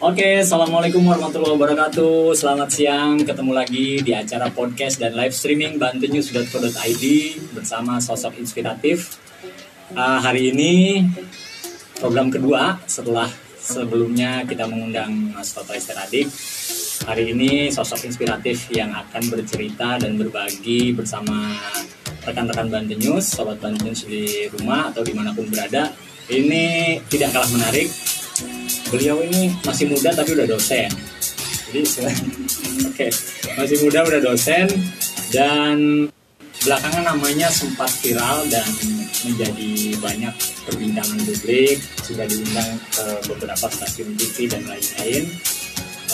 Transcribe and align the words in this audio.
Oke, 0.00 0.40
assalamualaikum 0.40 1.04
warahmatullahi 1.04 1.60
wabarakatuh. 1.60 2.32
Selamat 2.32 2.72
siang, 2.72 3.20
ketemu 3.20 3.52
lagi 3.52 4.00
di 4.00 4.16
acara 4.16 4.48
podcast 4.48 4.96
dan 4.96 5.12
live 5.12 5.36
streaming 5.36 5.76
bantunews.co.id 5.76 7.04
bersama 7.52 8.00
sosok 8.00 8.40
inspiratif. 8.40 9.20
Uh, 9.92 10.16
hari 10.24 10.56
ini 10.56 11.04
program 12.00 12.32
kedua 12.32 12.80
setelah 12.88 13.28
sebelumnya 13.60 14.40
kita 14.48 14.64
mengundang 14.64 15.36
Mas 15.36 15.52
Toto 15.52 15.76
Esteradik. 15.76 16.32
Hari 17.04 17.36
ini 17.36 17.68
sosok 17.68 18.08
inspiratif 18.08 18.72
yang 18.72 18.96
akan 18.96 19.28
bercerita 19.28 20.00
dan 20.00 20.16
berbagi 20.16 20.96
bersama 20.96 21.60
rekan-rekan 22.24 22.72
Bantu 22.72 22.96
News, 22.96 23.36
sobat 23.36 23.60
Bantu 23.60 23.84
News 23.84 24.08
di 24.08 24.48
rumah 24.48 24.88
atau 24.88 25.04
di 25.04 25.12
mana 25.12 25.36
pun 25.36 25.44
berada. 25.44 25.92
Ini 26.32 26.96
tidak 27.12 27.36
kalah 27.36 27.52
menarik 27.52 27.92
beliau 28.90 29.22
ini 29.22 29.54
masih 29.62 29.86
muda 29.90 30.10
tapi 30.10 30.34
udah 30.34 30.46
dosen 30.50 30.90
jadi 31.70 31.80
oke 31.86 32.90
okay. 32.90 33.10
masih 33.54 33.76
muda 33.86 34.02
udah 34.02 34.20
dosen 34.20 34.66
dan 35.30 36.06
belakangan 36.60 37.16
namanya 37.16 37.48
sempat 37.48 37.88
viral 38.04 38.44
dan 38.52 38.68
menjadi 39.24 39.96
banyak 40.00 40.34
perbincangan 40.68 41.18
publik 41.24 41.80
sudah 42.04 42.24
diundang 42.28 42.70
ke 42.92 43.06
beberapa 43.32 43.66
stasiun 43.68 44.12
TV 44.16 44.50
dan 44.50 44.64
lain-lain 44.68 45.24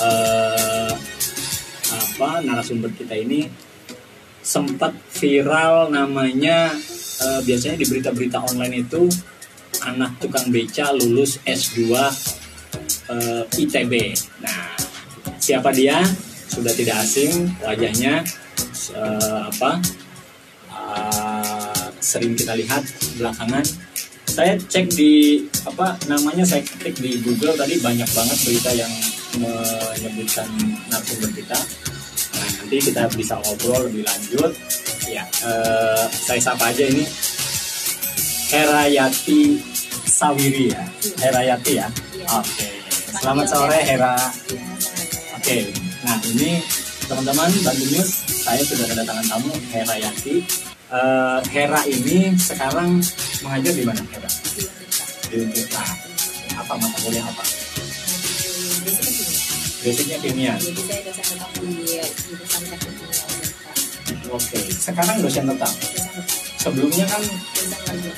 uh, 0.02 0.92
apa 1.86 2.30
narasumber 2.44 2.92
kita 2.94 3.14
ini 3.16 3.50
sempat 4.46 4.94
viral 5.18 5.90
namanya 5.90 6.70
uh, 7.22 7.40
biasanya 7.42 7.82
di 7.82 7.86
berita-berita 7.90 8.38
online 8.46 8.86
itu 8.86 9.10
anak 9.86 10.18
tukang 10.18 10.50
beca 10.50 10.90
lulus 10.98 11.38
S2 11.46 11.78
uh, 11.94 12.02
eh, 13.14 13.44
ITB. 13.62 13.92
Nah, 14.42 14.74
siapa 15.38 15.70
dia? 15.70 16.02
Sudah 16.50 16.72
tidak 16.74 17.02
asing 17.06 17.54
wajahnya 17.62 18.26
uh, 18.98 19.46
apa? 19.46 19.70
Uh, 20.70 21.86
sering 22.02 22.34
kita 22.34 22.58
lihat 22.58 22.82
belakangan. 23.18 23.64
Saya 24.26 24.58
cek 24.58 24.92
di 24.92 25.42
apa 25.64 25.96
namanya 26.12 26.44
saya 26.44 26.60
ketik 26.60 27.00
di 27.00 27.22
Google 27.24 27.56
tadi 27.56 27.80
banyak 27.80 28.10
banget 28.12 28.38
berita 28.44 28.70
yang 28.74 28.92
menyebutkan 29.40 30.48
narasumber 30.92 31.30
kita. 31.32 31.56
Nah, 32.36 32.48
nanti 32.60 32.76
kita 32.84 33.08
bisa 33.16 33.34
ngobrol 33.40 33.88
lebih 33.88 34.04
lanjut. 34.04 34.52
Ya, 35.06 35.24
uh, 35.46 36.04
saya 36.10 36.42
sapa 36.42 36.74
aja 36.74 36.82
ini 36.82 37.06
Herayati 38.46 39.75
Sawiri 40.16 40.72
ya. 40.72 40.80
Herayati 41.20 41.72
ya. 41.76 41.92
Oke. 42.40 42.48
Okay. 42.48 42.72
Selamat 43.20 43.46
sore 43.52 43.80
Hera. 43.84 44.16
Oke, 44.16 44.56
okay. 45.36 45.62
nah 46.08 46.16
ini 46.24 46.64
teman-teman 47.04 47.52
Bantu 47.60 47.84
News, 47.92 48.10
saya 48.24 48.64
sudah 48.64 48.88
kedatangan 48.88 49.24
tamu 49.28 49.52
Hera 49.68 49.94
Yanti. 50.00 50.40
Uh, 50.88 51.44
Hera 51.52 51.84
ini 51.84 52.32
sekarang 52.40 53.04
mengajar 53.44 53.72
di 53.76 53.84
mana 53.84 54.00
Hera? 54.08 54.30
Di 55.28 55.36
Untirta. 55.36 55.84
Apa 56.64 56.72
mata 56.80 56.98
kuliah 57.04 57.20
apa? 57.20 57.44
Basicnya 59.84 60.16
kimia. 60.24 60.56
Oke, 64.32 64.32
okay. 64.32 64.64
sekarang 64.72 65.20
dosen 65.20 65.44
tetap. 65.44 65.72
Sebelumnya 66.56 67.06
kan 67.06 67.22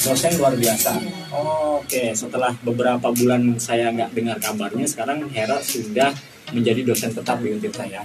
dosen 0.03 0.33
luar 0.41 0.55
biasa. 0.57 0.93
Oke, 1.35 1.85
okay. 1.85 2.09
setelah 2.17 2.55
beberapa 2.65 3.13
bulan 3.13 3.61
saya 3.61 3.93
nggak 3.93 4.15
dengar 4.15 4.37
kabarnya, 4.41 4.87
sekarang 4.89 5.29
Hera 5.31 5.61
sudah 5.61 6.15
menjadi 6.53 6.81
dosen 6.87 7.13
tetap 7.13 7.37
di 7.45 7.53
Untirta 7.53 7.85
ya. 7.85 8.03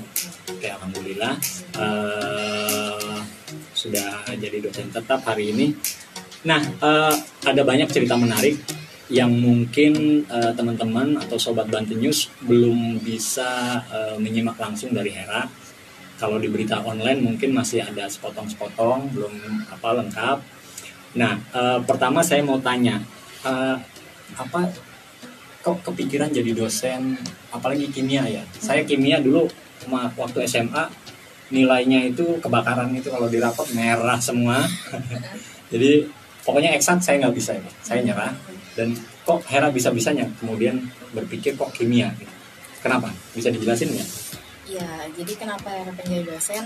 Oke, 0.52 0.68
alhamdulillah 0.68 1.34
uh, 1.80 3.20
sudah 3.72 4.28
jadi 4.36 4.58
dosen 4.60 4.92
tetap 4.92 5.24
hari 5.24 5.56
ini. 5.56 5.72
Nah, 6.44 6.60
uh, 6.84 7.16
ada 7.48 7.62
banyak 7.64 7.88
cerita 7.88 8.20
menarik 8.20 8.60
yang 9.12 9.32
mungkin 9.32 10.24
uh, 10.28 10.52
teman-teman 10.56 11.20
atau 11.20 11.40
sobat 11.40 11.68
Bantu 11.72 11.96
News 11.96 12.28
belum 12.44 13.00
bisa 13.04 13.80
uh, 13.88 14.16
menyimak 14.20 14.60
langsung 14.60 14.92
dari 14.92 15.12
Hera. 15.12 15.48
Kalau 16.22 16.38
di 16.38 16.48
berita 16.48 16.80
online 16.86 17.20
mungkin 17.20 17.52
masih 17.52 17.84
ada 17.84 18.06
sepotong-sepotong, 18.08 19.12
belum 19.12 19.34
apa 19.70 19.90
lengkap 19.98 20.38
Nah, 21.14 21.38
uh, 21.54 21.80
pertama 21.86 22.26
saya 22.26 22.42
mau 22.42 22.58
tanya, 22.58 22.98
uh, 23.46 23.78
apa 24.34 24.62
kok 25.62 25.78
kepikiran 25.86 26.34
jadi 26.34 26.52
dosen, 26.58 27.14
apalagi 27.54 27.88
kimia 27.94 28.26
ya? 28.26 28.44
Saya 28.58 28.82
kimia 28.82 29.22
dulu 29.22 29.46
waktu 30.18 30.50
SMA 30.50 30.90
nilainya 31.54 32.10
itu 32.10 32.42
kebakaran 32.42 32.90
itu 32.98 33.14
kalau 33.14 33.30
di 33.30 33.38
rapot 33.38 33.70
merah 33.78 34.18
semua. 34.18 34.66
jadi 35.74 36.10
pokoknya 36.42 36.74
eksak 36.74 36.98
saya 37.06 37.22
nggak 37.22 37.36
bisa 37.38 37.54
ya, 37.62 37.72
saya 37.86 38.02
nyerah. 38.02 38.34
Dan 38.74 38.98
kok 39.22 39.46
Hera 39.46 39.70
bisa 39.70 39.94
bisanya 39.94 40.26
kemudian 40.42 40.82
berpikir 41.14 41.54
kok 41.54 41.70
kimia? 41.78 42.10
Kenapa? 42.82 43.14
Bisa 43.38 43.54
dijelasin 43.54 43.94
nggak? 43.94 44.10
Ya, 44.74 44.90
jadi 45.14 45.34
kenapa 45.38 45.70
Hera 45.70 45.94
pengen 45.94 46.26
jadi 46.26 46.34
dosen? 46.34 46.66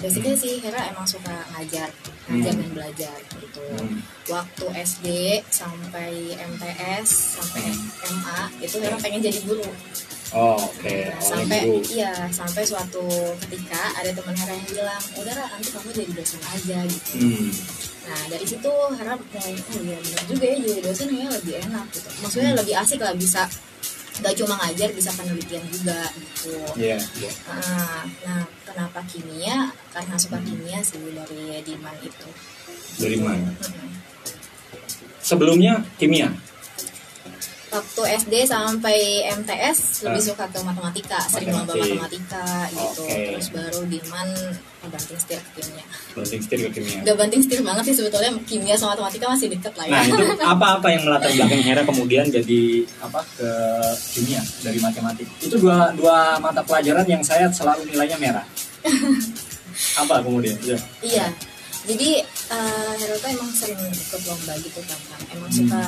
basicnya 0.00 0.34
sih 0.34 0.56
Hera 0.64 0.80
emang 0.88 1.04
suka 1.04 1.44
ngajar 1.54 1.92
ngajar 2.32 2.52
hmm. 2.56 2.60
dan 2.64 2.70
belajar 2.72 3.16
gitu 3.36 3.60
hmm. 3.76 4.00
waktu 4.32 4.64
SD 4.80 5.06
sampai 5.52 6.40
MTS 6.40 7.36
sampai 7.36 7.68
hmm. 7.68 8.16
MA 8.16 8.40
itu 8.64 8.76
Hera 8.80 8.96
pengen 8.96 9.20
jadi 9.20 9.40
guru 9.44 9.68
Oh, 10.30 10.54
oke. 10.54 10.86
Okay. 10.86 11.10
Nah, 11.10 11.18
sampai 11.18 11.66
guru. 11.66 11.82
iya, 11.90 12.14
sampai 12.30 12.62
suatu 12.62 13.02
ketika 13.42 13.82
ada 13.98 14.14
teman 14.14 14.30
Hera 14.30 14.54
yang 14.54 14.70
bilang, 14.70 15.02
"Udah 15.18 15.34
lah, 15.34 15.50
nanti 15.50 15.74
kamu 15.74 15.90
jadi 15.90 16.12
dosen 16.14 16.38
aja." 16.46 16.78
gitu. 16.86 17.18
Hmm. 17.18 17.50
Nah, 18.06 18.22
dari 18.30 18.46
situ 18.46 18.70
Hera 18.94 19.18
mulai, 19.18 19.58
oh 19.58 19.80
iya 19.82 19.98
benar 19.98 20.22
juga 20.30 20.44
ya 20.46 20.56
jadi 20.62 20.80
dosen 20.86 21.10
ya 21.10 21.26
lebih 21.34 21.54
enak 21.66 21.86
gitu. 21.90 22.08
Maksudnya 22.22 22.50
hmm. 22.54 22.60
lebih 22.62 22.74
asik 22.78 23.02
lah 23.02 23.10
bisa 23.18 23.42
gak 24.20 24.36
cuma 24.36 24.54
ngajar 24.60 24.88
bisa 24.92 25.10
penelitian 25.16 25.64
juga 25.72 26.00
gitu. 26.16 26.54
Iya. 26.76 26.96
Yeah, 26.96 27.00
yeah. 27.24 27.34
Nah, 27.48 28.04
nah, 28.24 28.42
kenapa 28.68 29.00
kimia? 29.08 29.72
Karena 29.90 30.14
suka 30.20 30.38
hmm. 30.38 30.46
kimia 30.46 30.78
sih 30.84 31.00
dari 31.00 31.64
Diman 31.64 31.96
itu. 32.04 32.28
Dari 33.00 33.16
mana? 33.18 33.50
Hmm. 33.50 33.90
Sebelumnya 35.20 35.84
kimia 35.96 36.32
waktu 37.70 38.02
SD 38.18 38.34
sampai 38.50 39.22
MTS 39.30 40.02
lebih 40.06 40.22
ah. 40.22 40.26
suka 40.34 40.44
ke 40.50 40.58
matematika, 40.66 41.18
sering 41.30 41.54
lomba 41.54 41.78
matematika 41.78 42.66
gitu. 42.74 43.02
Okay. 43.06 43.24
Terus 43.30 43.48
baru 43.54 43.80
Diman 43.86 44.28
banting 44.90 45.18
setir 45.22 45.38
ke 45.38 45.62
kimia. 45.62 45.84
Banting 46.18 46.40
setir 46.42 46.58
ke 46.66 46.70
kimia. 46.74 47.00
Gak 47.06 47.16
banting 47.16 47.40
setir 47.46 47.60
banget 47.62 47.84
sih 47.86 47.96
sebetulnya 48.02 48.30
kimia 48.42 48.74
sama 48.74 48.98
matematika 48.98 49.30
masih 49.30 49.48
deket 49.54 49.72
lah 49.78 49.86
ya. 49.86 49.92
Nah 49.94 50.02
itu 50.02 50.24
apa-apa 50.58 50.86
yang 50.90 51.02
melatar 51.06 51.30
belakang 51.30 51.62
Hera 51.62 51.82
kemudian 51.86 52.26
jadi 52.26 52.62
apa 52.98 53.20
ke 53.38 53.50
kimia 54.18 54.42
dari 54.66 54.78
matematik? 54.82 55.26
Itu 55.38 55.56
dua 55.62 55.94
dua 55.94 56.42
mata 56.42 56.66
pelajaran 56.66 57.06
yang 57.06 57.22
saya 57.22 57.46
selalu 57.54 57.86
nilainya 57.86 58.18
merah. 58.18 58.46
apa 60.02 60.14
kemudian? 60.26 60.58
Ya. 60.66 60.78
Iya 61.00 61.26
jadi 61.88 62.10
uh, 62.52 62.92
Hero 63.00 63.16
tuh 63.16 63.28
emang 63.32 63.50
sering 63.56 63.80
ikut 63.80 64.22
lomba 64.28 64.52
gitu 64.60 64.80
kan 64.84 65.00
emang 65.32 65.48
hmm. 65.48 65.58
suka 65.64 65.84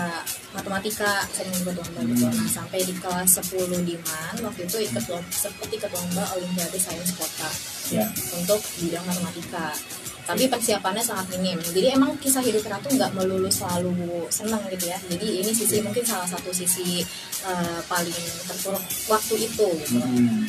matematika 0.57 1.13
sering 1.37 1.53
ikut 1.53 1.77
lomba 1.77 2.01
gitu. 2.09 2.25
hmm. 2.25 2.33
gitu 2.33 2.41
nah 2.41 2.49
sampai 2.49 2.81
di 2.85 2.95
kelas 2.97 3.31
10 3.45 3.89
di 3.89 3.97
Man 4.01 4.35
waktu 4.41 4.63
itu 4.65 4.77
ikut 4.89 5.05
lomba 5.13 5.31
seperti 5.33 5.73
ikut 5.77 5.93
lomba 5.93 6.25
Olimpiade 6.39 6.79
Sains 6.81 7.13
Kota 7.13 7.51
yeah. 7.93 8.09
untuk 8.41 8.61
bidang 8.81 9.05
matematika 9.05 9.77
tapi 10.23 10.47
persiapannya 10.47 11.03
sangat 11.03 11.35
minim 11.35 11.59
jadi 11.75 11.99
emang 11.99 12.15
kisah 12.23 12.43
hidup 12.47 12.63
Ratu 12.63 12.95
nggak 12.95 13.11
melulu 13.19 13.51
selalu 13.51 13.91
senang 14.31 14.63
gitu 14.71 14.87
ya 14.87 14.99
jadi 15.11 15.27
ini 15.43 15.51
sisi 15.51 15.83
mungkin 15.83 16.07
salah 16.07 16.27
satu 16.31 16.55
sisi 16.55 17.03
uh, 17.43 17.81
paling 17.91 18.23
terpuruk 18.47 18.83
waktu 19.11 19.35
itu 19.51 19.67
gitu 19.83 19.99
hmm. 19.99 20.47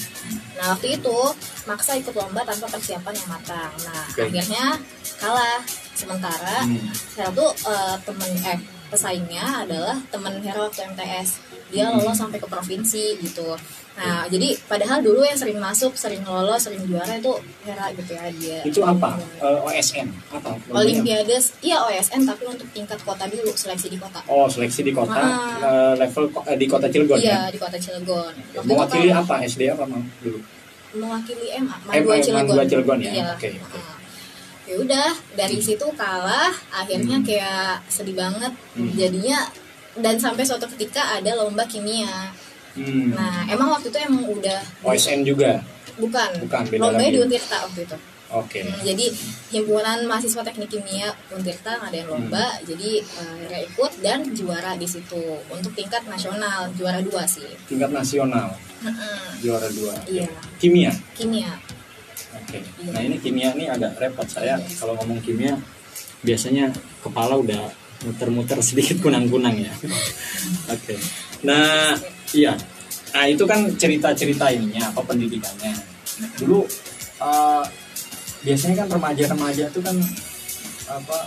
nah 0.62 0.78
waktu 0.78 0.94
itu 1.02 1.18
maksa 1.66 1.98
ikut 1.98 2.14
lomba 2.14 2.46
tanpa 2.46 2.70
persiapan 2.70 3.18
yang 3.18 3.30
matang 3.34 3.74
nah 3.82 4.06
okay. 4.14 4.30
akhirnya 4.30 4.78
kalah. 5.24 5.60
Sementara 5.96 6.68
hmm. 6.68 6.92
saya 6.92 7.32
tuh 7.32 7.50
uh, 7.64 7.96
temen 8.04 8.32
eh 8.44 8.60
pesaingnya 8.92 9.66
adalah 9.66 9.98
temen 10.12 10.38
Hero 10.44 10.70
waktu 10.70 10.86
MTS 10.94 11.42
dia 11.74 11.90
hmm. 11.90 11.98
lolos 11.98 12.14
sampai 12.20 12.38
ke 12.38 12.46
provinsi 12.46 13.18
gitu. 13.18 13.58
Nah 13.98 14.30
jadi 14.30 14.54
padahal 14.70 15.02
dulu 15.02 15.26
yang 15.26 15.38
sering 15.38 15.58
masuk 15.58 15.98
sering 15.98 16.22
lolos 16.22 16.62
sering 16.62 16.86
juara 16.86 17.18
itu 17.18 17.34
Hera 17.66 17.90
gitu 17.98 18.12
ya 18.14 18.26
dia. 18.38 18.60
Itu 18.62 18.86
apa? 18.86 19.18
Uh, 19.42 19.58
eh, 19.74 19.80
OSN 19.82 20.08
apa? 20.30 20.54
Olimpiade 20.70 21.38
iya 21.66 21.82
OSN 21.82 22.30
tapi 22.30 22.44
untuk 22.46 22.70
tingkat 22.76 23.02
kota 23.02 23.26
dulu 23.26 23.50
seleksi 23.58 23.90
di 23.90 23.98
kota. 23.98 24.22
Oh 24.30 24.46
seleksi 24.46 24.86
di 24.86 24.94
kota. 24.94 25.18
Uh, 25.64 25.94
level 25.98 26.30
uh, 26.30 26.58
di 26.58 26.68
kota 26.70 26.86
Cilegon 26.92 27.18
iya 27.18 27.50
ya? 27.50 27.54
di 27.54 27.58
kota 27.58 27.78
Cilegon. 27.82 28.34
Waktu 28.54 28.70
mewakili 28.70 29.10
kan, 29.10 29.26
apa? 29.26 29.36
SD 29.50 29.62
apa 29.74 29.84
dulu? 30.22 30.40
Mewakili 30.94 31.48
MA 31.66 31.76
Madua 31.90 32.16
Cilegon, 32.22 32.66
Cilegon 32.70 33.00
ya? 33.02 33.10
Iya. 33.10 33.26
oke 33.34 33.42
okay, 33.42 33.58
okay 33.58 34.03
ya 34.64 34.76
udah 34.80 35.10
dari 35.36 35.60
hmm. 35.60 35.66
situ 35.66 35.88
kalah 36.00 36.54
akhirnya 36.72 37.20
hmm. 37.20 37.26
kayak 37.28 37.84
sedih 37.92 38.16
banget 38.16 38.54
hmm. 38.80 38.96
jadinya 38.96 39.40
dan 40.00 40.16
sampai 40.18 40.48
suatu 40.48 40.66
ketika 40.74 41.20
ada 41.20 41.36
lomba 41.38 41.68
kimia 41.68 42.32
Hmm. 42.74 43.14
Nah, 43.14 43.46
emang 43.46 43.70
waktu 43.70 43.94
itu 43.94 44.00
emang 44.02 44.26
udah 44.34 44.62
OSN 44.82 45.22
juga. 45.22 45.62
bukan, 45.94 46.30
Bukan, 46.42 46.62
beda 46.74 46.90
lagi. 46.90 47.14
di 47.14 47.20
Untirta 47.22 47.58
waktu 47.70 47.86
itu. 47.86 47.98
Oke. 48.34 48.66
Hmm, 48.66 48.82
jadi 48.82 49.06
himpunan 49.54 50.10
mahasiswa 50.10 50.42
teknik 50.42 50.74
kimia 50.74 51.14
Untirta 51.30 51.78
ngadain 51.78 52.10
lomba, 52.10 52.58
Hmm. 52.58 52.66
jadi 52.66 53.06
Hera 53.46 53.60
ikut 53.62 53.92
dan 54.02 54.26
juara 54.34 54.74
di 54.74 54.90
situ 54.90 55.22
untuk 55.54 55.70
tingkat 55.78 56.02
nasional 56.10 56.66
juara 56.74 56.98
dua 57.06 57.30
sih. 57.30 57.46
Tingkat 57.70 57.94
nasional 57.94 58.58
juara 59.38 59.70
dua. 59.70 59.94
Iya, 60.10 60.26
Kimia. 60.58 60.90
kimia. 61.14 61.54
Oke. 62.54 62.62
Iya. 62.62 62.92
Nah 62.94 63.02
ini 63.02 63.16
kimia 63.18 63.50
ini 63.58 63.66
agak 63.66 63.98
repot 63.98 64.30
saya 64.30 64.62
kalau 64.78 64.94
ngomong 65.02 65.18
kimia 65.26 65.58
biasanya 66.22 66.70
kepala 67.02 67.34
udah 67.42 67.74
muter-muter 68.06 68.62
sedikit 68.62 69.02
kunang-kunang 69.02 69.58
ya. 69.58 69.74
Oke. 70.70 70.94
Nah 71.42 71.98
iya. 72.38 72.54
Nah 73.10 73.26
itu 73.26 73.42
kan 73.50 73.66
cerita-cerita 73.74 74.54
ininya 74.54 74.94
apa 74.94 75.02
pendidikannya. 75.02 75.74
Dulu 76.38 76.62
eh, 77.26 77.64
biasanya 78.46 78.86
kan 78.86 78.88
remaja-remaja 79.02 79.66
itu 79.74 79.82
kan 79.82 79.98
apa 80.94 81.18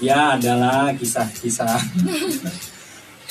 ya 0.00 0.40
adalah 0.40 0.88
kisah-kisah 0.96 1.76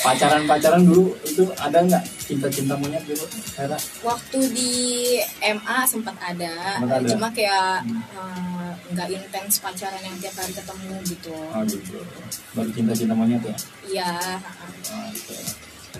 pacaran-pacaran 0.06 0.82
dulu 0.82 1.04
itu 1.22 1.42
ada 1.56 1.78
nggak 1.80 2.02
cinta-cinta 2.20 2.74
monyet 2.74 3.02
dulu 3.02 3.24
Hera? 3.54 3.78
Waktu 4.00 4.38
di 4.50 4.72
MA 5.42 5.78
sempat 5.84 6.14
ada, 6.16 6.78
Sempat 6.78 6.96
ada. 6.96 7.08
cuma 7.10 7.28
kayak 7.30 7.82
Hmm. 7.82 8.00
eh, 8.14 8.72
nggak 8.88 9.08
intens 9.10 9.58
pacaran 9.58 9.98
yang 10.00 10.16
tiap 10.18 10.34
hari 10.36 10.52
ketemu 10.52 10.94
gitu. 11.04 11.34
Oh 11.34 11.62
gitu. 11.64 11.98
Baru 12.52 12.70
cinta-cinta 12.70 13.12
monyet 13.12 13.42
ya. 13.42 13.56
Iya. 13.84 14.12
Oke. 15.10 15.36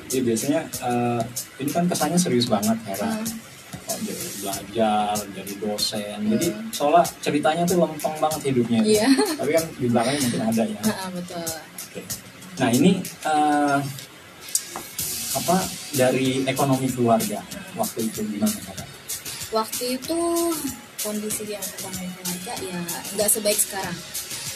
Jadi 0.07 0.23
biasanya 0.23 0.61
eh, 0.63 1.21
ini 1.59 1.71
kan 1.71 1.85
kesannya 1.85 2.17
serius 2.17 2.47
banget 2.47 2.79
Hera. 2.87 3.11
Hmm. 3.13 3.27
Oh, 3.87 3.99
jadi 4.03 4.27
belajar, 4.41 5.15
jadi 5.31 5.53
dosen. 5.57 6.19
Jadi 6.27 6.47
seolah 6.71 7.07
ceritanya 7.21 7.63
tuh 7.63 7.79
lempeng 7.79 8.19
banget 8.19 8.51
hidupnya. 8.51 8.83
Iya. 8.83 9.07
Tapi 9.39 9.51
kan 9.53 9.65
di 9.79 9.87
belakangnya 9.87 10.21
mungkin 10.27 10.43
ada 10.45 10.63
ya. 10.65 10.81
Heeh, 10.83 11.09
betul. 11.15 11.47
Oke. 11.87 12.01
Nah 12.57 12.69
ini 12.71 12.93
eh, 13.03 13.79
apa 15.37 15.57
dari 15.93 16.41
ekonomi 16.45 16.89
keluarga 16.89 17.45
waktu 17.75 18.09
itu 18.09 18.21
gimana 18.25 18.57
Hera? 18.65 18.85
Waktu 19.53 20.01
itu 20.01 20.19
kondisi 20.99 21.45
yang 21.47 21.63
ekonomi 21.63 22.09
keluarga 22.15 22.55
ya 22.59 22.81
nggak 23.15 23.29
sebaik 23.29 23.59
sekarang. 23.59 23.97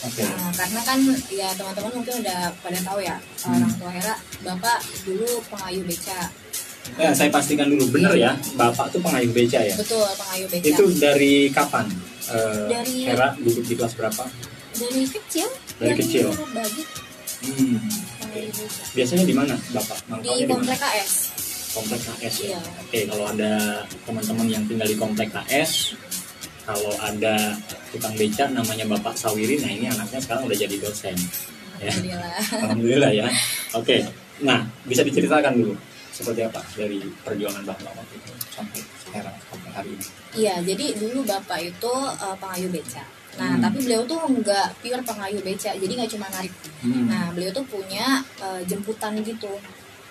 Oke. 0.00 0.24
Nah, 0.24 0.48
karena 0.56 0.80
kan 0.80 0.98
ya 1.28 1.52
teman-teman 1.52 1.92
mungkin 1.92 2.24
udah 2.24 2.40
pada 2.58 2.80
tahu 2.80 3.04
ya 3.04 3.20
Hmm. 3.44 3.52
orang 3.54 3.72
tua 3.76 3.90
Hera, 3.92 4.14
bapak 4.40 4.78
dulu 5.04 5.28
pengayuh 5.46 5.84
beca. 5.84 6.20
Ya, 6.96 7.12
saya 7.12 7.28
pastikan 7.28 7.68
dulu 7.68 7.92
bener 7.92 8.16
ya, 8.16 8.32
bapak 8.56 8.88
tuh 8.88 8.98
pengayuh 8.98 9.28
beca 9.30 9.60
ya. 9.60 9.76
Betul, 9.76 10.08
pengayuh 10.16 10.48
beca. 10.48 10.64
Itu 10.66 10.84
dari 10.96 11.52
kapan? 11.52 11.84
Eh, 12.26 12.66
Dari- 12.66 13.04
Hera 13.06 13.36
duduk 13.36 13.60
di 13.62 13.74
kelas 13.76 13.92
berapa? 13.92 14.24
dari 14.72 15.04
kecil. 15.04 15.48
Dari 15.76 15.92
kecil. 15.94 16.32
Bagi 16.50 16.82
Hmm. 17.40 17.78
Biasanya 18.94 19.24
di 19.24 19.34
mana 19.34 19.54
bapak? 19.72 19.98
Di 20.00 20.08
Mangkalnya 20.12 20.36
di 20.36 20.46
mana? 20.46 20.54
komplek 20.60 20.78
KS. 20.78 21.12
Komplek 21.70 22.00
KS 22.04 22.34
ya. 22.42 22.48
Iya. 22.52 22.60
Oke, 22.84 22.98
kalau 23.08 23.24
ada 23.30 23.52
teman-teman 24.04 24.46
yang 24.50 24.64
tinggal 24.68 24.88
di 24.88 24.96
komplek 24.98 25.28
KS, 25.32 25.96
kalau 26.68 26.92
ada 27.02 27.56
tukang 27.90 28.14
beca 28.14 28.44
namanya 28.52 28.84
Bapak 28.86 29.14
Sawiri, 29.18 29.58
nah 29.58 29.70
ini 29.72 29.90
anaknya 29.90 30.20
sekarang 30.22 30.46
udah 30.46 30.58
jadi 30.58 30.76
dosen. 30.78 31.16
Ya. 31.80 31.90
Alhamdulillah. 31.90 32.34
Alhamdulillah 32.60 33.12
ya. 33.16 33.26
Oke. 33.74 34.04
Nah, 34.44 34.64
bisa 34.84 35.02
diceritakan 35.02 35.56
dulu 35.56 35.74
seperti 36.12 36.44
apa 36.44 36.60
dari 36.76 37.00
perjuangan 37.24 37.64
Bapak 37.64 37.90
waktu 37.96 38.14
itu 38.20 38.32
sampai 38.52 38.80
sekarang 39.00 39.34
sampai 39.48 39.70
hari 39.72 39.90
ini. 39.96 40.06
Iya, 40.36 40.54
jadi 40.62 40.86
dulu 40.94 41.26
bapak 41.26 41.58
itu 41.64 41.92
uh, 42.20 42.36
pengayuh 42.38 42.70
beca. 42.70 43.02
Nah, 43.30 43.54
Hmm. 43.54 43.62
tapi 43.62 43.78
beliau 43.80 44.02
tuh 44.04 44.18
nggak 44.18 44.82
pure 44.82 45.02
pengayuh 45.02 45.38
beca, 45.40 45.70
jadi 45.72 45.92
nggak 45.94 46.10
cuma 46.10 46.26
narik. 46.28 46.50
Hmm. 46.80 47.06
Nah, 47.06 47.30
beliau 47.30 47.50
tuh 47.50 47.62
punya 47.64 48.18
uh, 48.38 48.58
jemputan 48.64 49.14
gitu, 49.20 49.48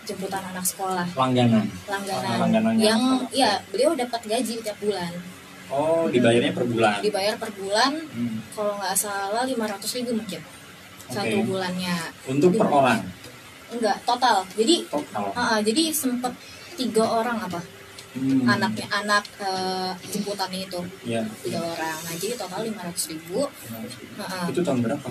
jemputan 0.04 0.40
anak 0.46 0.64
sekolah, 0.64 1.04
Langganan. 1.14 1.68
langganan, 1.86 2.32
Oh, 2.32 2.40
langganannya 2.40 2.82
yang 2.82 3.02
ya 3.30 3.60
beliau 3.68 3.92
dapat 3.94 4.24
gaji 4.24 4.64
tiap 4.64 4.80
bulan, 4.80 5.12
Oh, 5.68 6.08
dibayarnya 6.08 6.50
per 6.50 6.66
bulan. 6.66 6.98
dibayar 7.00 7.36
per 7.36 7.52
bulan, 7.54 7.92
Hmm. 8.08 8.40
kalau 8.52 8.74
nggak 8.78 8.96
salah 8.96 9.44
500 9.44 9.92
ribu 9.94 10.16
mungkin 10.16 10.42
satu 11.06 11.36
Oke. 11.36 11.46
bulannya. 11.46 11.96
Untuk 12.26 12.56
per 12.56 12.68
orang. 12.68 13.02
Enggak 13.70 14.02
total, 14.02 14.42
jadi 14.56 14.82
Total. 14.88 15.26
uh, 15.30 15.40
uh, 15.54 15.60
jadi 15.60 15.94
sempet 15.94 16.34
tiga 16.74 17.04
orang 17.04 17.38
apa 17.38 17.60
Hmm. 18.10 18.42
anaknya 18.50 18.90
anak 18.90 19.22
uh, 19.38 19.94
jemputannya 20.02 20.66
itu 20.66 20.82
Ya. 21.06 21.22
tiga 21.46 21.62
orang. 21.62 21.98
Nah, 22.02 22.14
jadi 22.18 22.34
total 22.36 22.66
500 22.66 23.12
ribu. 23.14 23.46
Heeh. 24.18 24.46
Itu 24.50 24.60
tahun 24.66 24.80
berapa? 24.82 25.10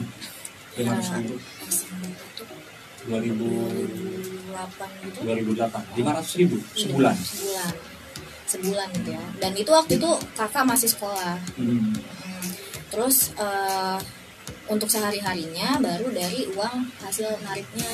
500 0.75 1.17
ribu. 1.23 1.35
itu 1.39 2.43
2000 3.09 4.49
2008 4.49 5.05
gitu 5.07 5.19
2008 5.23 5.97
500 5.97 6.41
ribu 6.41 6.57
sebulan 6.75 7.15
sebulan 7.17 7.73
sebulan 8.45 8.89
gitu 8.93 9.11
ya 9.13 9.25
dan 9.39 9.53
itu 9.55 9.71
waktu 9.71 9.93
itu 9.97 10.11
kakak 10.35 10.65
masih 10.65 10.89
sekolah 10.89 11.37
Hmm. 11.57 11.95
Hmm. 11.95 12.49
terus 12.91 13.33
eh, 13.35 13.99
untuk 14.69 14.89
sehari 14.89 15.21
harinya 15.21 15.81
baru 15.81 16.13
dari 16.13 16.49
uang 16.53 16.77
hasil 17.01 17.33
nariknya 17.41 17.93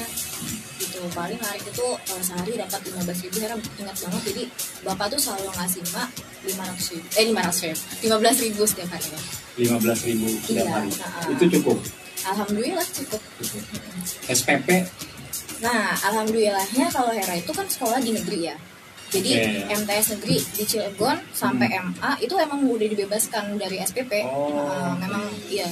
gitu. 0.84 1.00
Paling 1.10 1.40
narik 1.40 1.64
itu 1.64 1.86
eh, 2.12 2.22
sehari 2.22 2.52
dapat 2.54 2.81
15 2.84 3.25
ribu. 3.25 3.34
Saya 3.36 3.48
ingat 3.56 3.96
banget. 3.98 4.22
Jadi 4.28 4.42
bapak 4.82 5.06
tuh 5.08 5.20
selalu 5.20 5.48
ngasih 5.52 5.82
mak 5.90 6.08
500 6.44 6.92
ribu. 6.92 7.06
Eh 7.10 7.25
500 7.32 7.64
ribu. 7.64 7.81
15 8.04 8.44
ribu 8.44 8.62
setiap 8.64 8.88
harinya 8.90 9.20
15 9.54 10.08
ribu 10.08 10.26
setiap 10.40 10.50
Iya, 10.60 10.72
hari. 10.72 10.90
nah. 10.92 11.32
itu 11.32 11.44
cukup? 11.58 11.78
Alhamdulillah 12.25 12.86
cukup. 12.90 13.20
Cukup. 13.38 13.62
SPP 14.28 14.69
Nah, 15.60 15.96
alhamdulillahnya 16.02 16.90
kalau 16.90 17.08
Hera 17.08 17.34
itu 17.34 17.48
kan 17.48 17.64
sekolah 17.64 17.96
di 17.96 18.12
negeri 18.12 18.52
ya. 18.52 18.56
Jadi 19.08 19.31
Oke. 19.31 19.78
MTS 19.78 20.06
negeri 20.19 20.36
di 20.42 20.64
Cilegon 20.66 21.16
sampai 21.31 21.70
MA 21.78 22.19
itu 22.19 22.34
emang 22.34 22.66
udah 22.66 22.84
dibebaskan 22.84 23.54
dari 23.54 23.78
SPP. 23.78 24.26
Oh, 24.26 24.50
oke. 24.50 24.98
memang 24.98 25.22
ya 25.46 25.64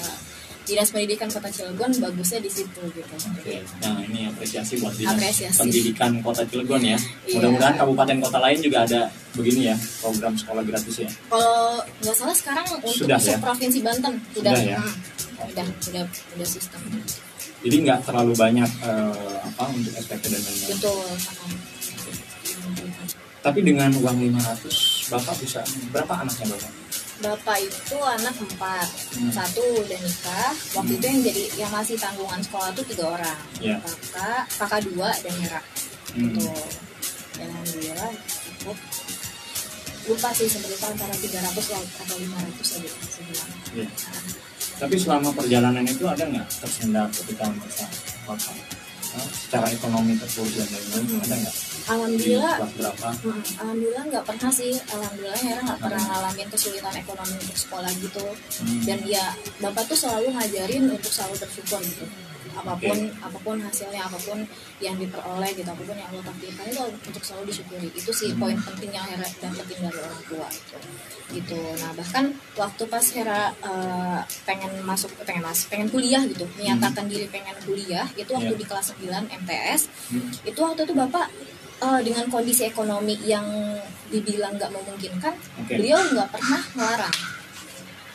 Dinas 0.63 0.89
Pendidikan 0.91 1.27
Kota 1.27 1.51
Cilegon 1.51 1.91
bagusnya 1.99 2.39
di 2.39 2.51
situ 2.51 2.81
gitu. 2.95 3.15
Oke. 3.19 3.55
Nah 3.83 3.99
ini 4.07 4.31
apresiasi 4.31 4.79
buat 4.79 4.95
dinas 4.95 5.19
Apresiasi. 5.19 5.59
pendidikan 5.59 6.13
Kota 6.23 6.47
Cilegon 6.47 6.83
ya. 6.83 6.95
Iya. 7.27 7.35
Mudah-mudahan 7.35 7.75
kabupaten 7.75 8.17
kota 8.23 8.39
lain 8.39 8.59
juga 8.63 8.79
ada 8.87 9.01
begini 9.35 9.69
ya 9.69 9.77
program 9.99 10.39
sekolah 10.39 10.63
gratis 10.63 10.97
ya. 11.03 11.11
Kalau 11.27 11.83
nggak 11.99 12.15
salah 12.15 12.37
sekarang 12.37 12.67
untuk 12.71 12.95
Sudah 12.95 13.19
ya? 13.19 13.37
provinsi 13.43 13.79
Banten 13.83 14.15
Sudah 14.31 14.53
sudah, 14.55 14.63
ya? 14.63 14.79
hmm, 14.79 15.51
udah 15.51 15.67
udah 15.91 16.03
udah 16.39 16.47
sistem. 16.47 16.81
Jadi 17.63 17.77
nggak 17.83 17.99
terlalu 18.07 18.33
banyak 18.35 18.71
eh, 18.87 19.39
apa 19.43 19.65
untuk 19.71 19.93
SPP 19.95 20.23
dan 20.31 20.41
lain-lain. 20.43 20.71
Betul. 20.79 21.07
Tapi 23.43 23.59
dengan 23.67 23.91
uang 23.99 24.17
500 24.31 25.11
bapak 25.11 25.35
bisa 25.43 25.61
berapa 25.91 26.15
anaknya 26.23 26.47
bapak? 26.55 26.71
Bapak 27.23 27.55
itu 27.57 27.97
anak 27.97 28.35
empat, 28.35 28.89
Hmm. 29.15 29.31
satu 29.31 29.63
udah 29.79 29.95
nikah. 29.97 30.51
Waktu 30.75 30.93
itu 30.99 31.05
yang 31.07 31.21
jadi 31.23 31.45
yang 31.57 31.71
masih 31.71 31.95
tanggungan 31.95 32.43
sekolah 32.43 32.75
tuh 32.75 32.83
tiga 32.85 33.05
orang, 33.09 33.39
Iya. 33.57 33.79
kakak, 33.79 34.43
kakak 34.59 34.81
dua 34.91 35.15
dan 35.15 35.35
Hera. 35.39 35.61
Hmm. 36.13 36.35
Gitu. 36.35 36.51
Dan 37.33 37.47
alhamdulillah 37.49 38.13
cukup. 38.59 38.77
Lupa 40.03 40.29
sih 40.35 40.51
sebenarnya 40.51 40.89
antara 40.91 41.15
300 41.15 41.63
atau 41.95 42.17
500 42.19 42.69
aja 42.75 42.91
sebulan. 42.91 43.49
Iya. 43.73 43.89
Tapi 44.83 44.95
selama 44.99 45.31
perjalanan 45.31 45.87
itu 45.87 46.05
ada 46.05 46.25
nggak 46.27 46.49
tersendat 46.59 47.07
ketika 47.15 47.47
merasa 47.47 47.87
eh, 49.13 49.29
secara 49.37 49.69
ekonomi 49.69 50.17
terpuruk 50.17 50.51
dan 50.57 50.67
lain-lain 50.67 51.05
Hmm. 51.07 51.23
ada 51.23 51.35
nggak? 51.39 51.57
Alhamdulillah 51.85 52.55
kelas 52.59 52.73
berapa? 52.77 53.07
Mm, 53.23 53.43
Alhamdulillah 53.59 54.05
nggak 54.09 54.25
pernah 54.25 54.51
sih 54.51 54.73
Alhamdulillah 54.87 55.41
Hera 55.41 55.61
nggak 55.63 55.81
pernah 55.81 56.03
ngalamin 56.05 56.49
kesulitan 56.49 56.95
ekonomi 56.95 57.35
untuk 57.37 57.59
sekolah 57.59 57.93
gitu 57.99 58.25
Hmm. 58.63 58.83
dan 58.85 58.99
ya 59.05 59.25
bapak 59.59 59.85
tuh 59.85 59.99
selalu 59.99 60.31
ngajarin 60.31 60.85
untuk 60.89 61.11
selalu 61.11 61.35
bersyukur 61.37 61.81
gitu 61.81 62.07
apa 62.53 62.77
pun 62.77 62.99
apa 63.19 63.39
pun 63.41 63.57
hasilnya 63.57 64.05
apa 64.05 64.19
pun 64.21 64.45
yang 64.79 64.93
diperoleh 64.95 65.51
gitu 65.51 65.65
apa 65.65 65.81
pun 65.81 65.97
yang 65.97 66.05
Allah 66.07 66.21
takdirkan 66.23 66.69
itu 66.69 66.81
untuk 67.03 67.23
selalu 67.25 67.45
disyukuri 67.49 67.89
itu 67.91 68.11
sih 68.13 68.29
Hmm. 68.31 68.41
poin 68.45 68.57
penting 68.61 68.93
yang 68.93 69.03
Hera 69.03 69.25
dapetin 69.25 69.79
dari 69.81 69.99
orang 69.99 70.23
tua 70.23 70.47
itu 70.47 70.77
gitu 71.33 71.57
nah 71.81 71.91
bahkan 71.93 72.25
waktu 72.55 72.83
pas 72.87 73.05
Hera 73.09 73.43
eh, 73.57 74.21
pengen 74.45 74.73
masuk 74.85 75.11
pengen 75.25 75.43
masuk 75.43 75.67
pengen 75.69 75.89
kuliah 75.89 76.23
gitu 76.23 76.45
menyatakan 76.55 77.09
diri 77.09 77.25
pengen 77.27 77.57
kuliah 77.65 78.05
itu 78.15 78.31
waktu 78.31 78.53
Iya. 78.53 78.61
di 78.61 78.67
kelas 78.69 78.87
9 78.93 79.25
MTS 79.33 79.81
Hmm. 80.13 80.29
itu 80.45 80.59
waktu 80.61 80.81
itu 80.85 80.93
bapak 80.93 81.27
eh, 81.83 82.01
dengan 82.07 82.31
kondisi 82.31 82.63
ekonomi 82.71 83.19
yang 83.27 83.45
dibilang 84.09 84.55
nggak 84.55 84.71
memungkinkan 84.71 85.35
Oke. 85.67 85.75
beliau 85.77 85.99
nggak 85.99 86.29
pernah 86.31 86.63
melarang 86.79 87.17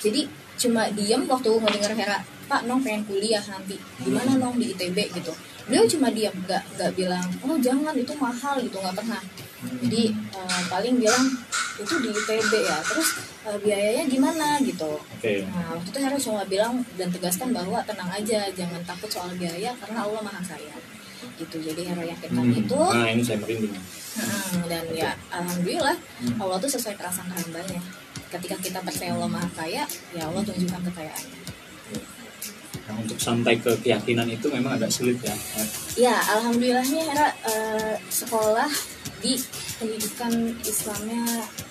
jadi 0.01 0.21
cuma 0.57 0.89
diem 0.93 1.21
waktu 1.29 1.49
ngedenger 1.53 1.93
Hera 1.93 2.17
Pak 2.47 2.63
Nong 2.63 2.79
pengen 2.79 3.03
kuliah 3.03 3.43
nanti. 3.43 3.75
Gimana 3.99 4.39
Nong 4.39 4.55
di 4.55 4.71
ITB 4.71 4.97
gitu. 5.19 5.35
Beliau 5.67 5.83
cuma 5.83 6.07
diam 6.07 6.31
nggak 6.31 6.63
nggak 6.79 6.91
bilang 6.95 7.27
oh 7.43 7.59
jangan 7.59 7.91
itu 7.91 8.15
mahal 8.15 8.55
gitu 8.63 8.79
nggak 8.79 8.95
pernah. 8.95 9.21
Jadi 9.83 10.03
eh, 10.15 10.61
paling 10.71 10.95
bilang 10.95 11.23
itu 11.77 11.93
di 12.01 12.09
ITB 12.09 12.51
ya 12.63 12.79
terus 12.87 13.09
eh, 13.43 13.57
biayanya 13.59 14.03
gimana? 14.07 14.47
gitu. 14.63 14.95
Oke. 14.95 15.43
nah 15.51 15.75
waktu 15.75 15.89
itu 15.91 15.99
Hera 15.99 16.17
cuma 16.17 16.41
bilang 16.47 16.73
dan 16.95 17.11
tegaskan 17.11 17.51
bahwa 17.51 17.83
tenang 17.83 18.09
aja 18.15 18.47
jangan 18.55 18.81
takut 18.87 19.11
soal 19.11 19.29
biaya 19.35 19.75
karena 19.83 20.07
Allah 20.07 20.21
maha 20.23 20.41
kaya 20.41 20.75
gitu 21.37 21.61
jadi 21.61 21.81
Hera 21.85 22.03
yakinkan 22.07 22.43
Hmm. 22.43 22.57
itu 22.57 22.75
Nah 22.75 23.07
ini 23.07 23.21
saya 23.21 23.37
merinding. 23.37 23.73
Hmm, 24.17 24.61
dan 24.65 24.83
ya 24.91 25.09
alhamdulillah 25.29 25.97
Allah 26.35 26.57
tuh 26.57 26.67
sesuai 26.67 26.93
prasangka 26.93 27.37
hambanya 27.37 27.81
ketika 28.27 28.55
kita 28.57 28.79
percaya 28.81 29.13
Allah 29.13 29.29
maha 29.29 29.49
kaya 29.53 29.83
ya 30.11 30.23
Allah 30.25 30.41
tunjukkan 30.43 30.81
kekayaannya 30.89 31.39
Nah, 32.87 32.95
untuk 32.95 33.19
sampai 33.19 33.59
ke 33.59 33.67
keyakinan 33.77 34.31
itu 34.31 34.47
memang 34.47 34.79
agak 34.79 34.87
sulit 34.87 35.19
ya. 35.19 35.35
ya 35.99 36.15
alhamdulillahnya 36.29 37.03
Hera 37.03 37.27
eh, 37.43 37.95
sekolah 38.07 38.71
di 39.17 39.33
pendidikan 39.75 40.29
Islamnya 40.61 41.25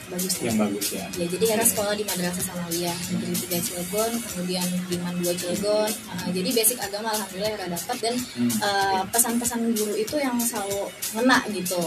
bagus 0.06 0.34
ya. 0.38 0.50
Yang 0.50 0.58
bagus 0.66 0.86
ya. 0.90 1.06
Ya, 1.14 1.26
jadi 1.30 1.44
Hera 1.54 1.64
sekolah 1.64 1.94
di 1.94 2.02
Madrasah 2.02 2.44
Sanawiyah 2.44 2.96
Negeri 3.10 3.34
3 3.46 3.66
Cilegon, 3.66 4.12
kemudian 4.18 4.66
di 4.86 4.96
Man 4.98 5.14
2 5.18 5.30
Cilegon. 5.34 5.90
Nah, 5.90 6.30
jadi 6.30 6.48
basic 6.50 6.78
agama 6.78 7.08
alhamdulillah 7.10 7.52
Hera 7.54 7.66
dapat 7.70 7.96
dan 8.02 8.14
Hmm. 8.34 8.50
eh, 8.50 9.02
pesan-pesan 9.08 9.60
guru 9.74 9.94
itu 9.94 10.16
yang 10.18 10.34
selalu 10.38 10.90
ngena 11.14 11.38
gitu. 11.50 11.80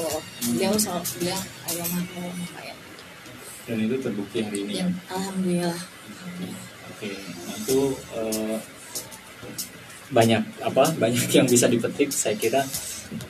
Beliau 0.52 0.74
selalu 0.76 1.04
bilang 1.20 1.44
Allah 1.68 1.88
maha 1.88 2.06
kaya, 2.10 2.32
maha 2.32 2.50
kaya. 2.56 2.74
Dan 3.68 3.78
itu 3.84 3.96
terbukti 4.00 4.38
hari 4.42 4.58
ini 4.64 4.74
ya. 4.80 4.88
Alhamdulillah. 5.12 5.80
Oke. 6.90 7.10
Nah 7.46 7.56
itu 7.56 7.80
eh, 8.16 8.58
banyak 10.10 10.42
apa 10.66 10.84
banyak 10.98 11.30
yang 11.30 11.46
bisa 11.46 11.70
dipetik 11.70 12.10
saya 12.10 12.34
kira 12.34 12.66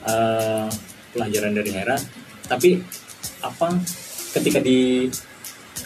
eh, 0.06 0.68
pelajaran 1.12 1.52
dari 1.52 1.70
Hera. 1.70 1.98
Tapi 2.50 2.82
apa 3.46 3.70
ketika 4.34 4.58
di 4.58 5.06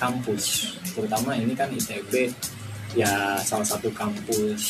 kampus 0.00 0.74
terutama 0.96 1.36
ini 1.36 1.52
kan 1.52 1.68
ITB 1.68 2.32
ya 2.96 3.36
salah 3.44 3.66
satu 3.68 3.92
kampus 3.92 4.62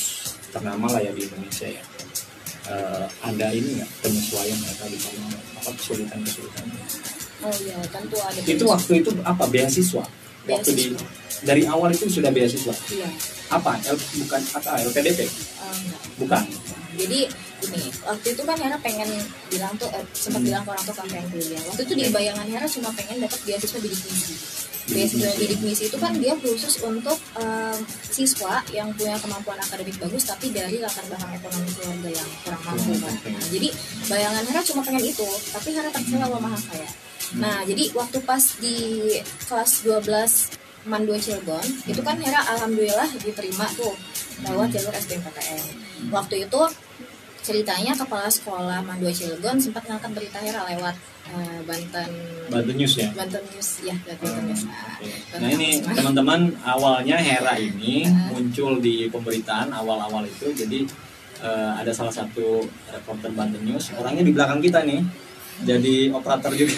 ternama 0.51 0.91
lah 0.91 1.01
ya 1.01 1.15
di 1.15 1.23
Indonesia 1.23 1.71
ya. 1.71 1.85
Eh, 2.65 3.05
ada 3.21 3.47
ini 3.53 3.77
nggak 3.79 3.91
penyesuaian 4.01 4.59
mereka 4.59 4.85
di 4.89 4.99
sana? 4.99 5.29
Apa 5.61 5.71
kesulitan 5.77 6.19
kesulitan 6.25 6.65
Oh 7.45 7.53
iya, 7.61 7.77
tentu 7.93 8.17
ada. 8.17 8.41
itu 8.41 8.65
waktu 8.65 8.93
itu 9.05 9.11
apa 9.21 9.45
beasiswa? 9.53 10.05
Waktu 10.49 10.71
di 10.73 10.85
dari 11.45 11.69
awal 11.69 11.93
itu 11.93 12.09
sudah 12.09 12.33
beasiswa? 12.33 12.73
Iya, 12.89 13.09
apa 13.53 13.77
L, 13.85 13.97
bukan 14.25 14.41
apa 14.57 14.81
LPDP 14.81 15.21
eh, 15.21 15.29
enggak. 15.29 16.01
bukan? 16.17 16.45
Jadi 16.97 17.21
ini 17.71 17.91
waktu 18.05 18.27
itu 18.37 18.43
kan 18.45 18.57
Hera 18.59 18.77
pengen 18.81 19.09
bilang 19.49 19.73
tuh 19.81 19.89
eh, 19.93 20.05
sempat 20.13 20.43
bilang 20.45 20.63
ke 20.65 20.71
orang 20.73 20.85
tuh 20.85 20.95
kan 20.97 21.07
pengen 21.09 21.27
kuliah. 21.33 21.63
Waktu 21.71 21.83
itu 21.89 21.95
di 21.97 22.05
bayangan 22.13 22.47
Hera 22.49 22.67
cuma 22.69 22.91
pengen 22.93 23.17
dapat 23.25 23.41
beasiswa 23.45 23.79
bidik 23.81 24.01
misi. 24.05 24.35
Beasiswa 24.85 25.31
bidik 25.41 25.61
misi 25.65 25.83
itu 25.89 25.97
kan 25.97 26.13
dia 26.21 26.35
khusus 26.37 26.85
untuk 26.85 27.17
em, 27.41 27.79
siswa 28.13 28.61
yang 28.71 28.93
punya 28.93 29.17
kemampuan 29.17 29.57
akademik 29.57 29.97
bagus 29.97 30.29
tapi 30.29 30.53
dari 30.53 30.77
latar 30.81 31.05
belakang 31.09 31.33
ekonomi 31.37 31.71
keluarga 31.73 32.11
yang 32.13 32.29
kurang 32.45 32.63
mampu 32.69 32.93
kan. 33.01 33.15
Nah, 33.33 33.45
jadi 33.49 33.69
bayangan 34.13 34.45
Hera 34.45 34.61
cuma 34.63 34.81
pengen 34.85 35.05
itu, 35.05 35.29
tapi 35.51 35.69
Hera 35.73 35.89
percaya 35.89 36.25
Allah 36.29 36.41
maha 36.41 36.59
kaya. 36.69 36.89
Nah, 37.41 37.59
jadi 37.65 37.85
waktu 37.97 38.19
pas 38.23 38.45
di 38.61 38.77
kelas 39.49 39.73
12 39.89 40.63
Man 40.85 41.09
2 41.09 41.17
Cilegon, 41.17 41.65
itu 41.89 42.01
kan 42.05 42.21
Hera 42.21 42.45
alhamdulillah 42.45 43.09
diterima 43.25 43.65
tuh 43.73 43.97
lewat 44.45 44.69
jalur 44.77 44.93
SBMPTN. 44.93 45.65
Waktu 46.13 46.45
itu 46.45 46.61
ceritanya 47.45 47.93
kepala 47.93 48.25
sekolah 48.27 48.81
Man 48.81 48.97
2 48.99 49.13
Cilegon 49.13 49.61
sempat 49.61 49.85
ngangkat 49.85 50.17
berita 50.17 50.41
Hera 50.41 50.65
lewat 50.65 50.97
eh, 51.29 51.61
Banten 51.63 52.09
Banten 52.49 52.75
News 52.75 52.97
ya? 52.97 53.13
Banten 53.13 53.45
News 53.53 53.69
ya 53.85 53.93
Banten 54.01 54.43
News. 54.49 54.63
Nah, 54.65 55.39
Nah 55.45 55.49
ini 55.53 55.69
teman-teman 55.85 56.41
awalnya 56.65 57.21
Hera 57.21 57.61
ini 57.61 58.09
Nah. 58.09 58.33
muncul 58.33 58.81
di 58.81 59.13
pemberitaan 59.13 59.69
awal-awal 59.71 60.25
itu. 60.25 60.49
Jadi 60.51 60.89
eh, 61.45 61.73
ada 61.77 61.93
salah 61.93 62.11
satu 62.11 62.65
reporter 62.89 63.29
Banten 63.31 63.61
News. 63.61 63.93
Orangnya 63.95 64.25
di 64.25 64.33
belakang 64.33 64.65
kita 64.65 64.81
nih. 64.81 65.05
Jadi 65.55 66.11
operator 66.11 66.51
juga. 66.51 66.75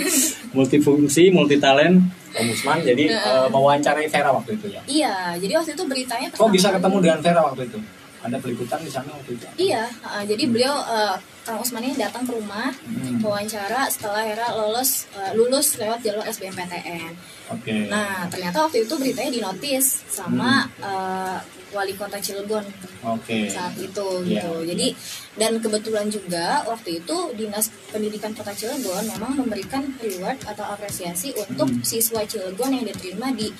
Multifungsi 0.54 1.34
multi 1.34 1.58
talent 1.58 1.98
Om 2.34 2.46
Usman 2.50 2.82
jadi 2.82 3.04
eh, 3.08 3.46
mewawancarai 3.48 4.06
Vera 4.06 4.30
waktu 4.30 4.58
itu 4.58 4.66
ya? 4.68 4.82
Iya, 4.84 5.16
jadi 5.40 5.52
waktu 5.56 5.70
itu 5.72 5.84
beritanya 5.86 6.28
kok 6.28 6.50
bisa 6.50 6.68
ketemu 6.70 6.96
dengan 7.00 7.18
Vera 7.24 7.40
waktu 7.40 7.64
itu 7.66 7.78
ada 8.24 8.36
peliputan 8.36 8.80
di 8.80 8.88
sana 8.88 9.12
waktu 9.12 9.36
itu 9.36 9.44
Iya, 9.62 9.84
uh, 10.02 10.24
jadi 10.24 10.44
beliau 10.44 10.72
uh, 10.74 11.14
Kang 11.44 11.60
Usman 11.60 11.84
ini 11.84 11.94
datang 11.94 12.24
ke 12.24 12.32
rumah 12.32 12.72
Hmm. 12.80 13.20
wawancara 13.20 13.84
setelah 13.86 14.24
Hera 14.24 14.48
lolos 14.50 15.04
uh, 15.12 15.32
lulus 15.32 15.76
lewat 15.76 16.00
jalur 16.00 16.24
SBMPTN. 16.24 17.12
oke 17.50 17.74
Nah, 17.86 18.24
ternyata 18.26 18.64
waktu 18.64 18.82
itu 18.82 18.94
beritanya 18.96 19.30
dinotis 19.30 20.02
sama 20.06 20.64
uh, 20.80 21.36
wali 21.70 21.92
kota 21.92 22.16
Cilegon 22.16 22.64
oke 23.02 23.38
saat 23.46 23.76
itu 23.76 24.06
Iya, 24.24 24.40
gitu. 24.40 24.52
Jadi 24.64 24.86
dan 25.34 25.52
kebetulan 25.58 26.06
juga 26.08 26.64
waktu 26.64 27.02
itu 27.02 27.16
Dinas 27.34 27.68
Pendidikan 27.90 28.30
Kota 28.30 28.52
Cilegon 28.52 29.04
memang 29.06 29.36
memberikan 29.36 29.84
reward 29.98 30.38
atau 30.44 30.64
apresiasi 30.66 31.36
untuk 31.36 31.66
Hmm. 31.66 31.82
siswa 31.82 32.24
Cilegon 32.24 32.72
yang 32.72 32.86
diterima 32.86 33.28
di 33.30 33.52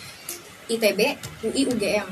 ITB, 0.66 1.00
UI, 1.44 1.68
UGM. 1.68 2.08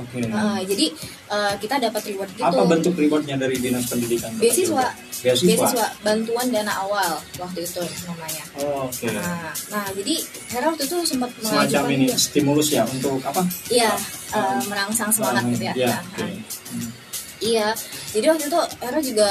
Oke 0.00 0.18
Uh, 0.30 0.60
jadi 0.64 0.86
uh, 1.28 1.54
kita 1.56 1.76
dapat 1.78 2.02
reward 2.08 2.30
gitu. 2.32 2.42
apa 2.42 2.62
bentuk 2.64 2.94
rewardnya 2.96 3.36
dari 3.36 3.56
dinas 3.56 3.84
pendidikan 3.86 4.30
Beasiswa. 4.40 4.88
Beasiswa, 5.20 5.46
beasiswa 5.46 5.86
bantuan 6.00 6.48
dana 6.48 6.72
awal 6.80 7.20
waktu 7.36 7.60
itu 7.62 7.82
namanya. 8.04 8.44
Oh, 8.56 8.88
oke 8.88 9.04
Nah, 9.12 9.52
nah 9.68 9.86
jadi 9.92 10.14
Hera 10.48 10.72
waktu 10.72 10.84
itu 10.88 10.96
sempat 11.04 11.28
semacam 11.38 11.82
ini 11.92 12.06
juga. 12.08 12.16
stimulus 12.16 12.68
ya 12.72 12.82
untuk 12.88 13.20
apa 13.20 13.44
Iya, 13.68 13.92
uh, 14.32 14.58
merangsang 14.66 15.12
semangat 15.12 15.44
gitu 15.52 15.64
ya. 15.68 15.74
ya 15.76 15.88
Nah, 15.92 16.00
oke. 16.02 16.24
Hmm. 16.72 16.88
Iya, 17.40 17.68
jadi 18.12 18.26
waktu 18.32 18.44
itu 18.48 18.60
Hera 18.80 19.00
juga 19.00 19.28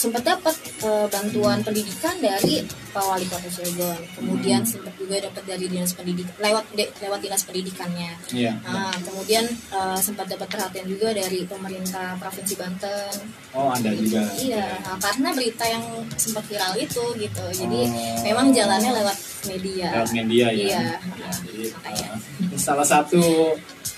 sempat 0.00 0.24
dapat 0.24 0.56
uh, 0.80 1.04
bantuan 1.12 1.60
pendidikan 1.60 2.16
dari 2.24 2.64
Pak 2.90 3.04
Wali 3.04 3.28
Kota 3.28 3.52
Cilegon. 3.52 4.00
Kemudian 4.16 4.64
sempat 4.64 4.96
juga 4.96 5.20
dapat 5.20 5.44
dari 5.44 5.68
dinas 5.68 5.92
pendidikan 5.92 6.32
lewat 6.40 6.64
de- 6.72 6.88
lewat 7.04 7.20
dinas 7.20 7.44
pendidikannya. 7.44 8.16
Iya. 8.32 8.56
Nah, 8.64 8.96
kemudian 9.04 9.44
uh, 9.68 10.00
sempat 10.00 10.24
dapat 10.32 10.48
perhatian 10.48 10.88
juga 10.88 11.12
dari 11.12 11.44
pemerintah 11.44 12.16
Provinsi 12.16 12.56
Banten. 12.56 13.12
Oh 13.52 13.68
ada 13.68 13.92
juga. 13.92 14.24
Iya, 14.40 14.80
nah, 14.80 14.96
karena 14.96 15.28
berita 15.36 15.64
yang 15.68 15.84
sempat 16.16 16.48
viral 16.48 16.72
itu 16.80 17.04
gitu. 17.20 17.44
Jadi 17.52 17.80
Oh. 17.90 18.22
memang 18.24 18.56
jalannya 18.56 18.96
lewat 19.04 19.16
media. 19.52 19.88
Lewat 20.00 20.10
media 20.16 20.46
ya. 20.48 20.64
Iya. 20.64 20.80
Ya, 20.96 21.30
jadi 21.44 21.64
eh, 21.92 22.56
salah 22.56 22.88
satu 22.88 23.20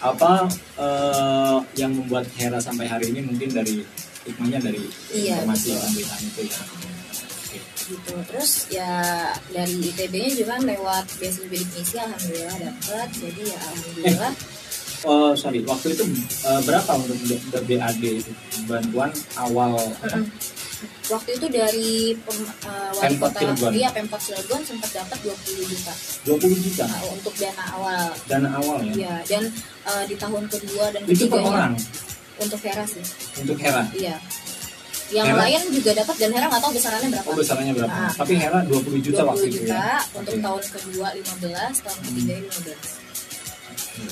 apa 0.02 0.50
eh, 0.82 1.56
yang 1.78 1.94
membuat 1.94 2.26
Hera 2.34 2.58
sampai 2.58 2.90
hari 2.90 3.14
ini 3.14 3.22
mungkin 3.22 3.54
dari 3.54 3.86
hikmahnya 4.24 4.58
dari 4.60 4.82
Iya, 5.10 5.42
informasi 5.42 5.66
betul. 5.68 5.80
pemberitaan 5.82 6.22
itu 6.22 6.40
ya. 6.44 6.60
Gitu 7.82 8.14
terus 8.24 8.50
ya 8.70 8.92
dari 9.48 9.74
ITB-nya 9.84 10.30
juga 10.32 10.50
kan 10.54 10.62
lewat 10.64 11.04
beasiswa 11.18 11.46
bidik 11.46 11.68
misi 11.68 11.96
alhamdulillah 11.96 12.56
dapat 12.62 13.08
jadi 13.12 13.42
ya 13.44 13.58
alhamdulillah 13.60 14.32
Oh 15.02 15.34
sorry, 15.34 15.66
waktu 15.66 15.98
itu 15.98 16.06
eh, 16.46 16.60
berapa 16.62 16.94
untuk 16.94 17.18
BAD 17.60 18.02
itu 18.22 18.30
bantuan 18.64 19.10
awal 19.34 19.74
apa? 19.74 20.14
Mm-mm. 20.14 20.30
waktu 21.08 21.30
itu 21.34 21.46
dari 21.48 21.90
pem- 22.16 22.46
eh, 22.62 22.90
wali 22.92 23.02
Pemkot 23.10 23.28
kota 23.28 23.38
Cilegon. 23.42 23.72
iya 23.74 23.88
Pemkot 23.90 24.22
Cilegon 24.22 24.62
sempat 24.62 24.90
dapat 24.94 25.18
20 25.26 25.66
juta 25.66 25.92
20 26.24 26.54
juta 26.62 26.84
nah, 26.86 27.02
untuk 27.10 27.34
dana 27.34 27.64
awal 27.74 28.04
dana 28.24 28.48
awal 28.54 28.78
ya. 28.80 28.92
Iya 28.94 29.14
dan 29.26 29.42
eh, 29.84 30.04
di 30.06 30.14
tahun 30.14 30.46
kedua 30.46 30.84
dan 30.88 31.02
Itu 31.02 31.26
per 31.26 31.34
ketiganya 31.34 31.50
orang 31.50 31.72
untuk 32.42 32.60
Hera 32.60 32.84
sih 32.84 33.04
untuk 33.38 33.56
Hera. 33.56 33.82
iya 33.92 34.16
yang 35.12 35.28
Hera? 35.28 35.44
lain 35.44 35.60
juga 35.70 35.90
dapat 35.94 36.16
dan 36.16 36.30
Hera 36.32 36.46
nggak 36.48 36.62
tahu 36.62 36.72
besarannya 36.72 37.08
berapa 37.10 37.26
Oh 37.26 37.36
besarannya 37.36 37.74
berapa? 37.74 37.92
Nah. 37.94 38.12
Tapi 38.16 38.32
Hera 38.34 38.58
20 38.64 38.96
juta 39.02 39.20
20 39.20 39.28
waktu 39.28 39.44
itu 39.46 39.56
juta 39.60 39.76
ya. 39.76 39.98
untuk 40.12 40.32
Oke. 40.32 40.40
tahun 40.40 40.62
kedua 40.72 41.06
15 41.12 41.84
tahun 41.84 41.98
ketiga 42.02 42.34
15 42.40 43.00
Hmm, 43.92 44.08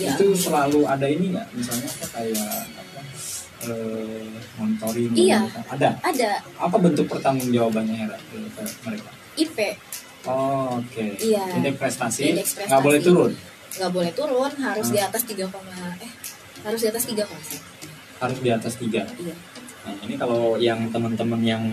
ya. 0.00 0.16
Itu 0.16 0.26
selalu 0.34 0.80
ada 0.84 1.04
ini 1.04 1.36
nggak? 1.36 1.46
Misalnya 1.52 1.88
apa 1.90 2.06
kayak 2.10 2.48
apa? 2.72 3.00
Eh, 3.60 4.24
monitoring 4.56 5.12
Iya. 5.12 5.38
gitu. 5.44 5.60
ada 5.68 5.88
ada 6.00 6.30
apa 6.56 6.76
bentuk 6.78 7.06
pertanggung 7.06 7.50
jawabannya 7.50 7.94
Hera 7.98 8.16
ke 8.16 8.38
mereka 8.84 9.10
IP 9.36 9.58
oh, 10.24 10.78
oke 10.78 11.04
Iya. 11.18 11.44
indeks 11.58 11.76
prestasi 11.76 12.22
Indeks 12.32 12.54
prestasi. 12.54 12.70
nggak 12.70 12.82
boleh 12.82 13.00
turun 13.02 13.32
nggak 13.68 13.92
boleh 13.92 14.12
turun 14.14 14.52
harus 14.56 14.86
Hmm. 14.86 14.94
di 14.94 15.00
atas 15.02 15.22
3, 15.24 15.44
eh 16.00 16.12
harus 16.66 16.80
di 16.82 16.88
atas 16.88 17.04
3 17.06 17.26
persen 17.26 17.60
harus 18.18 18.38
di 18.42 18.50
atas 18.50 18.74
tiga? 18.78 19.06
Iya. 19.18 19.34
Nah 19.86 19.94
ini 20.04 20.14
kalau 20.18 20.58
yang 20.58 20.90
teman-teman 20.90 21.40
yang 21.42 21.64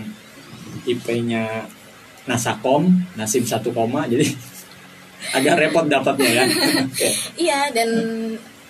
IP-nya 0.86 1.66
Nasakom 2.26 2.90
nasib 3.14 3.46
satu 3.46 3.70
koma 3.70 4.06
jadi 4.10 4.26
agak 5.36 5.58
repot 5.62 5.86
dapatnya 5.86 6.42
ya. 6.42 6.44
Iya 7.46 7.60
dan 7.74 7.90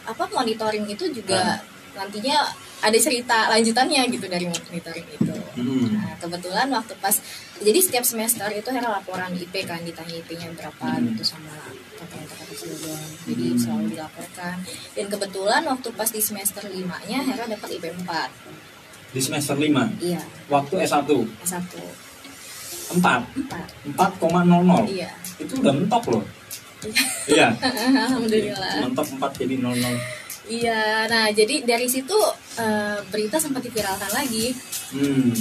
apa 0.07 0.25
monitoring 0.29 0.89
itu 0.89 1.09
juga 1.13 1.61
nantinya 1.97 2.49
ada 2.87 2.99
cerita 3.03 3.51
lanjutannya 3.51 4.03
gitu 4.15 4.27
dari 4.31 4.47
monitoring 4.47 5.09
itu. 5.11 5.35
Hmm. 5.59 5.99
Nah, 5.99 6.15
kebetulan 6.23 6.71
waktu 6.71 6.95
pas 7.03 7.19
jadi 7.59 7.79
setiap 7.83 8.05
semester 8.07 8.47
itu 8.53 8.69
Hera 8.71 8.95
laporan 8.95 9.35
IP 9.35 9.67
kan 9.67 9.83
ditanya 9.83 10.15
IP-nya 10.23 10.55
berapa 10.55 10.87
Hmm. 10.87 11.11
gitu 11.11 11.23
sama 11.27 11.51
kakak 11.99 12.23
kakak 12.31 12.47
keseluruhan 12.55 13.11
jadi 13.27 13.45
Hmm. 13.51 13.59
selalu 13.59 13.85
dilaporkan. 13.91 14.57
Dan 14.95 15.07
kebetulan 15.11 15.63
waktu 15.67 15.89
pas 15.91 16.07
di 16.07 16.23
semester 16.23 16.63
5 16.63 16.97
nya 17.11 17.19
Hera 17.27 17.45
dapat 17.45 17.69
IP 17.75 17.85
4 17.91 18.31
Di 19.11 19.21
semester 19.25 19.57
5, 19.57 19.89
iya. 19.99 20.21
Waktu 20.47 20.75
S1 20.85 21.09
S1 21.41 21.73
4 22.93 23.23
4 23.97 24.11
4,00 24.21 24.85
iya. 24.87 25.11
Itu 25.41 25.59
udah 25.59 25.73
mentok 25.73 26.05
loh. 26.13 26.25
Iya. 27.27 27.49
Alhamdulillah. 28.07 28.85
Mentok 28.85 29.07
4 29.17 29.33
jadi 29.41 29.57
00 29.59 29.97
iya 30.47 31.05
nah 31.11 31.27
jadi 31.31 31.67
dari 31.67 31.87
situ 31.91 32.17
eh, 32.59 32.99
berita 33.11 33.37
sempat 33.39 33.63
diviralkan 33.63 34.11
lagi. 34.15 34.55
Hmm. 34.95 35.35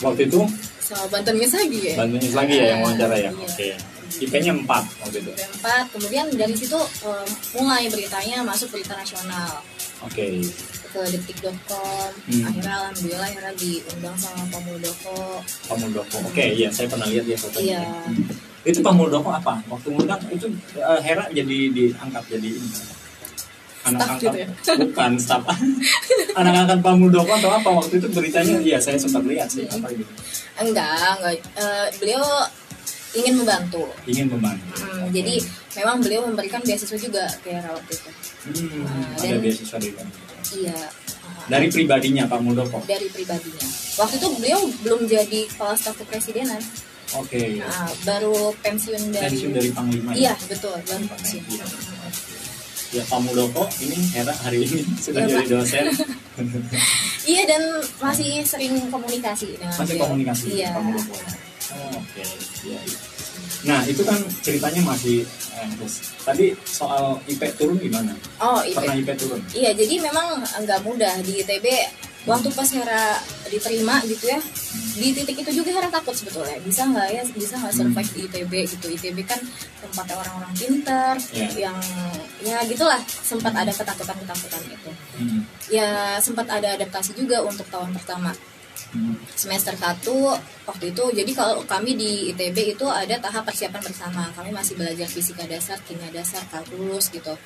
waktu 0.00 0.28
itu? 0.28 0.40
Sama 0.80 1.04
Banten 1.10 1.36
lagi 1.36 1.78
ya? 1.82 1.94
Bantuin 1.98 2.32
lagi 2.32 2.54
ya 2.56 2.66
yang 2.76 2.80
wawancara 2.86 3.16
ya? 3.18 3.30
Iya. 3.30 3.46
oke. 3.46 3.68
IP-nya 4.16 4.52
4 4.54 4.64
waktu 5.02 5.16
itu. 5.20 5.30
IP 5.34 5.50
4 5.60 5.92
kemudian 5.92 6.26
dari 6.32 6.54
situ 6.56 6.78
eh, 7.04 7.26
mulai 7.58 7.90
beritanya 7.92 8.40
masuk 8.46 8.72
berita 8.72 8.94
nasional. 8.96 9.60
Oke. 10.06 10.40
Ke 10.94 11.00
detik.com 11.12 12.08
Hmm. 12.26 12.42
akhirnya 12.48 12.74
alhamdulillah 12.88 13.28
akhirnya 13.28 13.52
diundang 13.60 14.16
sama 14.16 14.42
Pak 14.48 14.60
Muldoko. 14.64 15.42
Pak 15.68 15.76
Muldoko. 15.82 16.16
Oke 16.24 16.44
iya 16.56 16.68
saya 16.72 16.88
pernah 16.88 17.06
lihat 17.10 17.26
ya 17.28 17.36
fotonya. 17.36 17.66
Iya. 17.66 17.80
Hmm. 18.08 18.24
itu 18.66 18.78
Pak 18.82 18.94
Muldoko 18.96 19.30
apa? 19.30 19.62
Waktu 19.68 19.88
ngundang 19.92 20.22
itu 20.32 20.46
eh, 20.80 21.00
Hera 21.04 21.28
jadi 21.30 21.58
diangkat 21.70 22.24
jadi 22.32 22.48
ini 22.56 22.95
anak 23.86 23.96
Staff 23.96 24.10
angkat 24.10 24.22
gitu 24.24 24.36
ya? 24.36 24.48
bukan 24.82 25.12
staff 25.16 25.42
anak 26.38 26.52
angkat 26.56 26.78
Pak 26.80 26.94
Muldoko 26.94 27.32
atau 27.32 27.50
apa 27.50 27.68
waktu 27.72 27.94
itu 27.96 28.08
beritanya? 28.10 28.54
Iya 28.58 28.78
saya 28.78 28.96
sempat 28.96 29.22
lihat 29.22 29.46
sih 29.46 29.62
apa 29.64 29.86
itu 29.88 30.04
enggak 30.56 30.90
enggak. 31.16 31.34
Eh, 31.54 31.86
beliau 31.96 32.24
ingin 33.12 33.34
membantu. 33.36 33.84
Ingin 34.04 34.28
membantu. 34.28 34.66
Hmm, 34.76 35.08
jadi 35.08 35.34
memang 35.74 35.96
beliau 35.98 36.24
memberikan 36.24 36.60
beasiswa 36.60 36.96
juga 36.96 37.24
Hera 37.42 37.70
waktu 37.70 37.92
itu. 37.92 38.10
Hmm, 38.44 38.82
Nah, 38.82 39.06
ada 39.14 39.24
dan- 39.26 39.40
beasiswa 39.40 39.78
Muldoko. 39.78 40.04
iya. 40.52 40.78
Ah, 41.22 41.46
dari 41.48 41.66
pribadinya 41.68 42.24
Pak 42.26 42.40
Muldoko? 42.40 42.78
Dari 42.84 43.06
pribadinya. 43.08 43.64
Waktu 43.96 44.14
itu 44.16 44.28
beliau 44.34 44.60
belum 44.82 45.00
jadi 45.06 45.40
kepala 45.46 45.74
staf 45.74 45.96
kepresidenan. 45.96 46.60
Oke. 47.14 47.56
Nah, 47.56 47.86
baru 48.02 48.34
pensiun 48.60 49.14
dari 49.14 49.30
pensiun 49.30 49.52
dari 49.54 49.70
Panglima 49.70 50.10
ya? 50.10 50.16
iya 50.18 50.34
betul 50.42 50.74
baru 50.76 51.06
pensiun. 51.06 51.42
Iya. 51.48 51.64
Ya 52.96 53.04
Pak 53.04 53.20
Muldoko 53.20 53.68
ini 53.84 53.98
Hera 54.16 54.32
hari 54.32 54.64
ini 54.64 54.80
sudah 55.04 55.20
Iya, 55.28 55.44
jadi 55.44 55.48
dosen. 55.52 55.84
Iya 57.26 57.42
dan 57.48 57.62
masih 57.98 58.44
sering 58.44 58.76
komunikasi 58.92 59.56
dengan 59.56 59.72
masih 59.76 59.96
komunikasi 60.00 60.46
iya. 60.52 60.72
Pak 60.72 60.82
Muldoko. 60.84 61.16
Oh, 61.76 62.00
oke 62.00 62.22
Iya, 62.64 62.80
iya. 62.80 62.98
nah 63.66 63.80
itu 63.84 64.00
kan 64.06 64.20
ceritanya 64.40 64.80
masih 64.84 65.26
eh, 65.56 65.68
terus. 65.76 65.94
Tadi 66.24 66.46
soal 66.64 67.18
IP 67.28 67.42
turun 67.60 67.76
gimana? 67.80 68.12
Oh 68.40 68.60
IP 68.64 68.78
pernah 68.78 68.94
IP 68.96 69.10
turun? 69.20 69.40
Iya, 69.52 69.70
jadi 69.76 69.94
memang 70.00 70.40
nggak 70.44 70.80
mudah. 70.86 71.14
Di 71.20 71.44
ITB. 71.44 71.66
Waktu 72.26 72.48
pas 72.50 72.66
Hera 72.74 73.22
diterima 73.46 74.02
gitu 74.02 74.26
ya, 74.26 74.42
di 74.98 75.14
titik 75.14 75.46
itu 75.46 75.62
juga 75.62 75.70
Hera 75.78 75.86
takut 75.86 76.10
sebetulnya. 76.10 76.58
Bisa 76.58 76.82
nggak 76.90 77.08
ya, 77.14 77.22
bisa 77.30 77.54
nggak 77.54 77.70
survive 77.70 78.10
di 78.10 78.20
ITB 78.26 78.52
gitu. 78.66 78.86
ITB 78.90 79.18
kan 79.22 79.38
tempatnya 79.78 80.18
orang-orang 80.18 80.50
pintar, 80.58 81.14
Iya. 81.30 81.70
yang 81.70 81.78
ya 82.42 82.58
gitulah 82.66 82.98
sempat 83.22 83.54
ada 83.54 83.70
ketakutan-ketakutan 83.70 84.62
itu. 84.66 84.90
Hmm. 85.22 85.40
Ya 85.70 86.18
sempat 86.18 86.50
ada 86.50 86.74
adaptasi 86.74 87.14
juga 87.14 87.46
untuk 87.46 87.70
tahun 87.70 87.94
pertama 87.94 88.34
Hmm. 88.34 88.55
Semester 89.32 89.74
1 89.74 90.04
waktu 90.66 90.84
itu 90.90 91.04
jadi 91.12 91.30
kalau 91.32 91.62
kami 91.64 91.94
di 91.94 92.32
ITB 92.32 92.74
itu 92.74 92.86
ada 92.88 93.16
tahap 93.18 93.46
persiapan 93.46 93.80
bersama 93.80 94.22
kami 94.32 94.50
masih 94.50 94.74
belajar 94.74 95.06
fisika 95.06 95.46
dasar 95.46 95.78
kimia 95.84 96.10
dasar 96.10 96.42
kalkulus 96.48 97.08
gitu 97.10 97.36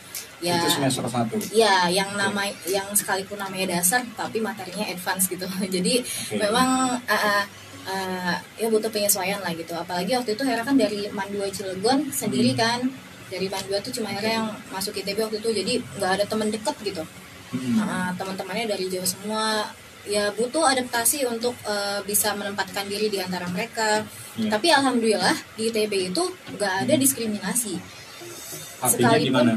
ya 0.41 0.57
itu 0.57 0.71
semester 0.73 1.05
satu 1.05 1.37
Ya, 1.51 1.91
yang 1.91 2.17
nama 2.17 2.47
yang 2.65 2.89
sekalipun 2.95 3.37
namanya 3.37 3.77
dasar 3.77 4.01
tapi 4.15 4.41
materinya 4.41 4.87
advance 4.87 5.29
gitu. 5.29 5.45
Jadi 5.77 6.01
Oke. 6.01 6.39
memang 6.39 6.97
uh, 6.97 7.45
uh, 7.85 8.37
ya 8.57 8.67
butuh 8.71 8.89
penyesuaian 8.89 9.41
lah 9.41 9.53
gitu. 9.53 9.77
Apalagi 9.77 10.17
waktu 10.17 10.33
itu 10.39 10.43
Hera 10.47 10.65
kan 10.65 10.79
dari 10.79 11.11
Mandua 11.13 11.51
Cilegon 11.53 12.09
sendiri 12.09 12.57
Hmm. 12.57 12.61
kan. 12.61 12.81
Dari 13.29 13.47
Mandua 13.47 13.79
tuh 13.79 13.93
cuma 13.93 14.09
Hera 14.11 14.41
yang 14.41 14.49
masuk 14.73 14.97
ITB 14.97 15.19
waktu 15.21 15.39
itu. 15.39 15.51
Jadi 15.53 15.73
nggak 15.99 16.11
ada 16.17 16.25
teman 16.25 16.49
deket 16.49 16.77
gitu. 16.83 17.03
Hmm. 17.53 17.77
Uh, 17.83 18.11
teman-temannya 18.17 18.67
dari 18.71 18.85
jauh 18.89 19.05
semua. 19.05 19.69
Ya 20.09 20.33
butuh 20.33 20.65
adaptasi 20.65 21.29
untuk 21.29 21.53
uh, 21.69 22.01
bisa 22.09 22.33
menempatkan 22.33 22.89
diri 22.89 23.13
di 23.13 23.21
antara 23.21 23.45
mereka. 23.53 24.01
Iya. 24.41 24.49
Tapi 24.57 24.69
alhamdulillah 24.73 25.37
di 25.59 25.69
ITB 25.69 26.15
itu 26.15 26.25
nggak 26.57 26.75
ada 26.89 26.95
diskriminasi. 26.97 27.77
artinya 28.81 29.13
sekalipun- 29.13 29.29
gimana 29.29 29.53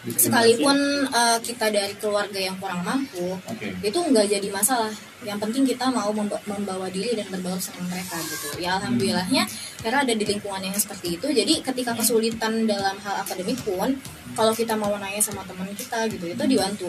Sekalipun 0.00 0.78
uh, 1.12 1.36
kita 1.44 1.68
dari 1.68 1.92
keluarga 2.00 2.40
yang 2.40 2.56
kurang 2.56 2.80
mampu, 2.80 3.36
oke. 3.36 3.68
itu 3.84 3.98
nggak 4.00 4.32
jadi 4.32 4.48
masalah. 4.48 4.88
Yang 5.20 5.38
penting 5.44 5.62
kita 5.68 5.92
mau 5.92 6.08
memba- 6.08 6.40
membawa 6.48 6.88
diri 6.88 7.12
dan 7.12 7.28
berbaur 7.28 7.60
sama 7.60 7.84
mereka 7.84 8.16
gitu. 8.24 8.64
Ya 8.64 8.80
alhamdulillahnya 8.80 9.44
Hera 9.84 10.00
ada 10.00 10.14
di 10.16 10.24
lingkungan 10.24 10.64
yang 10.64 10.72
seperti 10.72 11.20
itu. 11.20 11.28
Jadi 11.28 11.60
ketika 11.60 11.92
kesulitan 11.92 12.64
dalam 12.64 12.96
hal 13.04 13.20
akademik 13.20 13.60
pun 13.60 13.92
kalau 14.32 14.56
kita 14.56 14.72
mau 14.72 14.96
nanya 14.96 15.20
sama 15.20 15.44
teman 15.44 15.68
kita 15.76 16.08
gitu 16.08 16.32
itu 16.32 16.44
dibantu 16.48 16.88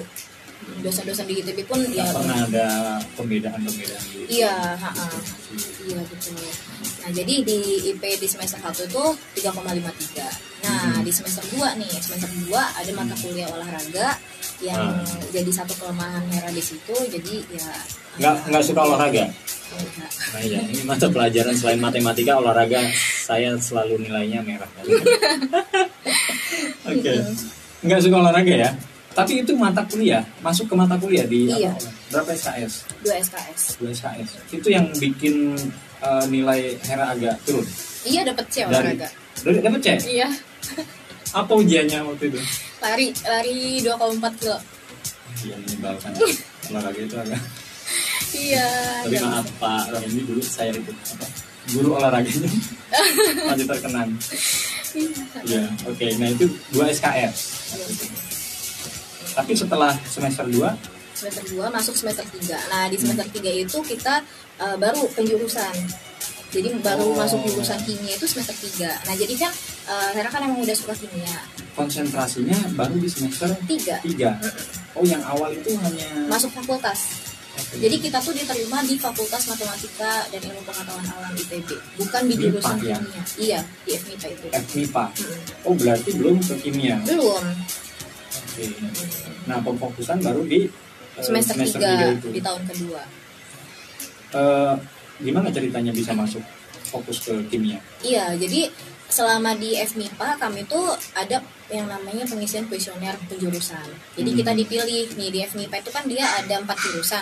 dosen-dosen 0.80 1.26
di 1.26 1.40
ITB 1.40 1.60
pun 1.64 1.78
ya 1.88 2.02
Nggak 2.02 2.16
pernah 2.16 2.38
ada 2.44 2.68
pembedaan-pembedaan 3.14 4.04
iya 4.28 4.54
ha-ha. 4.74 5.08
iya 5.84 6.00
betul 6.02 6.38
nah 7.02 7.12
jadi 7.12 7.34
di 7.42 7.58
IP 7.90 8.04
di 8.18 8.26
semester 8.26 8.58
1 8.58 8.88
itu 8.88 9.04
3,53 9.42 10.22
nah 10.62 10.78
Hmm. 10.84 11.02
di 11.02 11.10
semester 11.10 11.42
2 11.52 11.74
nih 11.76 11.90
semester 11.96 12.30
2 12.46 12.54
ada 12.54 12.92
mata 12.94 13.18
kuliah 13.18 13.50
olahraga 13.50 14.14
yang 14.60 14.94
Ah. 14.94 15.02
jadi 15.30 15.50
satu 15.52 15.74
kelemahan 15.76 16.22
Hera 16.30 16.50
di 16.50 16.62
situ 16.62 16.94
jadi 17.10 17.36
ya 17.50 17.66
nggak 18.18 18.36
nggak 18.48 18.64
suka 18.64 18.82
olahraga 18.84 19.26
Enggak. 19.72 20.12
Nah 20.36 20.42
iya, 20.44 20.60
ini 20.68 20.84
mata 20.84 21.08
pelajaran 21.08 21.56
selain 21.56 21.80
matematika, 21.80 22.36
olahraga 22.36 22.84
saya 23.24 23.56
selalu 23.56 24.04
nilainya 24.04 24.44
merah. 24.44 24.68
Oke, 26.84 27.14
nggak 27.82 28.00
suka 28.02 28.16
olahraga 28.18 28.54
ya? 28.54 28.72
Tapi 29.12 29.34
itu 29.40 29.52
mata 29.54 29.84
kuliah, 29.84 30.24
masuk 30.40 30.66
ke 30.66 30.74
mata 30.74 30.96
kuliah 30.96 31.26
di 31.26 31.46
Iya. 31.46 31.70
apa? 31.70 31.90
Berapa 32.10 32.32
SKS? 32.32 32.74
2 33.02 33.12
SKS 33.22 33.62
2 33.78 33.92
SKS. 33.92 34.30
Itu 34.50 34.68
yang 34.68 34.88
bikin 34.94 35.52
eh, 36.00 36.26
nilai 36.28 36.80
Hera 36.82 37.12
agak 37.12 37.36
turun. 37.44 37.68
iya 38.02 38.24
dapat 38.24 38.46
C 38.48 38.64
olahraga 38.64 39.06
dari 39.38 39.60
dapat 39.60 39.80
C. 39.80 39.88
iya 40.10 40.26
Apa 41.32 41.54
ujiannya 41.54 42.02
waktu 42.04 42.28
itu? 42.28 42.40
lari 42.80 43.08
lari 43.22 43.58
2,4 43.80 43.94
kilo 44.36 44.58
Iya, 45.42 45.56
menyebalkan. 45.58 46.12
olahraga 46.70 47.00
itu 47.00 47.16
agak. 47.16 47.42
iya 48.34 48.68
Tapi 49.04 49.16
agak- 49.16 49.28
maaf 49.28 49.48
Pak 49.56 49.84
Rohindi 49.92 50.22
dulu 50.24 50.42
saya 50.42 50.72
ikut 50.72 50.96
apa? 51.14 51.26
Guru 51.70 51.90
olahraganya 51.94 52.50
masih 53.48 53.66
terkenang. 53.66 54.10
Iya, 55.46 55.64
oke. 55.86 56.06
Nah 56.18 56.28
itu 56.28 56.46
2 56.74 56.90
SKS. 56.90 57.38
Tapi 59.32 59.52
setelah 59.54 59.92
semester 60.04 60.46
2 60.46 61.00
semester 61.12 61.44
2 61.46 61.70
masuk 61.70 61.94
semester 61.94 62.24
3 62.26 62.50
nah 62.68 62.88
di 62.88 62.96
semester 62.96 63.28
3 63.28 63.44
itu 63.60 63.78
kita 63.84 64.24
eh, 64.58 64.76
baru 64.76 65.06
penjurusan 65.12 65.76
jadi 66.50 66.68
baru 66.78 67.04
Oh. 67.06 67.16
masuk 67.16 67.40
jurusan 67.44 67.78
kimia 67.82 68.12
itu 68.12 68.26
semester 68.26 68.56
3 68.56 69.06
nah 69.06 69.14
jadi 69.14 69.34
kan 69.38 69.52
eh, 69.86 70.10
Hera 70.14 70.28
kan 70.28 70.42
emang 70.42 70.60
udah 70.60 70.74
suka 70.74 70.96
kimia 70.96 71.36
konsentrasinya 71.74 72.56
baru 72.74 72.96
di 72.98 73.06
semester 73.06 73.48
3 73.62 74.02
3. 74.02 74.34
Oh, 74.94 75.04
yang 75.04 75.22
awal 75.22 75.52
itu 75.52 75.72
hanya 75.78 76.10
masuk 76.26 76.52
fakultas 76.54 77.12
Oke. 77.54 77.80
jadi 77.80 77.96
kita 78.00 78.18
tuh 78.18 78.32
diterima 78.32 78.80
di 78.82 78.96
Fakultas 78.96 79.44
Matematika 79.46 80.24
dan 80.26 80.40
Ilmu 80.42 80.64
Pengetahuan 80.64 81.04
Alam 81.06 81.32
ITB 81.36 81.70
bukan 81.98 82.22
di 82.26 82.36
jurusan 82.36 82.78
ya? 82.82 82.96
kimia 82.98 83.22
iya 83.38 83.60
di 83.84 83.92
FMIPA 83.94 84.28
itu 84.32 84.46
FMIPA. 84.50 85.04
Mm. 85.06 85.68
Oh, 85.68 85.74
berarti 85.76 86.10
belum 86.14 86.40
ke 86.40 86.56
kimia. 86.58 86.96
belum 87.04 87.44
Oke. 88.32 88.64
Nah, 89.46 89.60
pemfokusan 89.60 90.20
baru 90.20 90.42
di 90.44 90.66
eh, 90.66 91.24
semester, 91.24 91.56
tiga 91.60 92.08
3 92.08 92.16
itu. 92.16 92.28
di 92.32 92.40
tahun 92.40 92.64
kedua 92.66 93.02
Eh, 94.32 94.74
gimana 95.20 95.52
ceritanya 95.52 95.92
bisa 95.92 96.12
masuk 96.14 96.40
fokus 96.86 97.20
ke 97.22 97.36
kimia? 97.48 97.84
Iya, 98.00 98.32
jadi 98.36 98.72
selama 99.08 99.52
di 99.54 99.76
FMIPA 99.76 100.40
kami 100.40 100.64
tuh 100.66 100.88
ada 101.12 101.44
yang 101.68 101.84
namanya 101.86 102.24
pengisian 102.24 102.64
kuesioner 102.66 103.12
penjurusan. 103.28 103.84
Jadi 104.16 104.30
Hmm. 104.30 104.40
kita 104.40 104.52
dipilih 104.56 104.88
nih 105.14 105.30
di 105.30 105.40
FMIPA 105.42 105.76
itu 105.78 105.92
kan 105.92 106.04
dia 106.06 106.24
ada 106.24 106.56
empat 106.58 106.80
jurusan, 106.80 107.20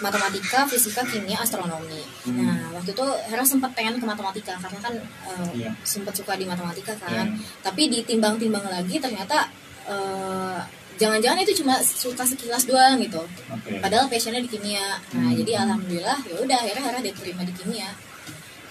matematika, 0.00 0.68
fisika, 0.68 1.00
kimia, 1.02 1.36
astronomi. 1.38 2.04
Hmm. 2.22 2.44
Nah 2.44 2.76
waktu 2.76 2.92
itu 2.92 3.04
Hera 3.24 3.40
sempat 3.42 3.72
pengen 3.72 3.96
ke 3.96 4.04
matematika 4.04 4.52
karena 4.58 4.78
kan 4.78 4.94
eh, 5.00 5.48
Iya. 5.58 5.70
sempat 5.80 6.12
suka 6.12 6.36
di 6.36 6.44
matematika 6.44 6.92
kan. 6.94 7.24
Iya. 7.32 7.40
Tapi 7.62 7.88
ditimbang-timbang 7.88 8.68
lagi 8.68 9.00
ternyata 9.00 9.48
eh, 9.86 10.58
jangan-jangan 10.94 11.42
itu 11.42 11.58
cuma 11.58 11.74
suka 11.78 12.22
sekilas 12.22 12.64
doang 12.64 12.96
gitu 12.98 13.18
Oke. 13.50 13.78
padahal 13.78 14.06
passionnya 14.06 14.38
di 14.38 14.48
kimia 14.48 14.96
nah 15.10 15.26
Hmm. 15.26 15.36
jadi 15.36 15.52
alhamdulillah 15.60 16.18
ya 16.22 16.36
udah 16.38 16.56
akhirnya 16.56 16.82
Hera 16.82 17.00
diterima 17.00 17.42
di 17.42 17.52
kimia 17.52 17.90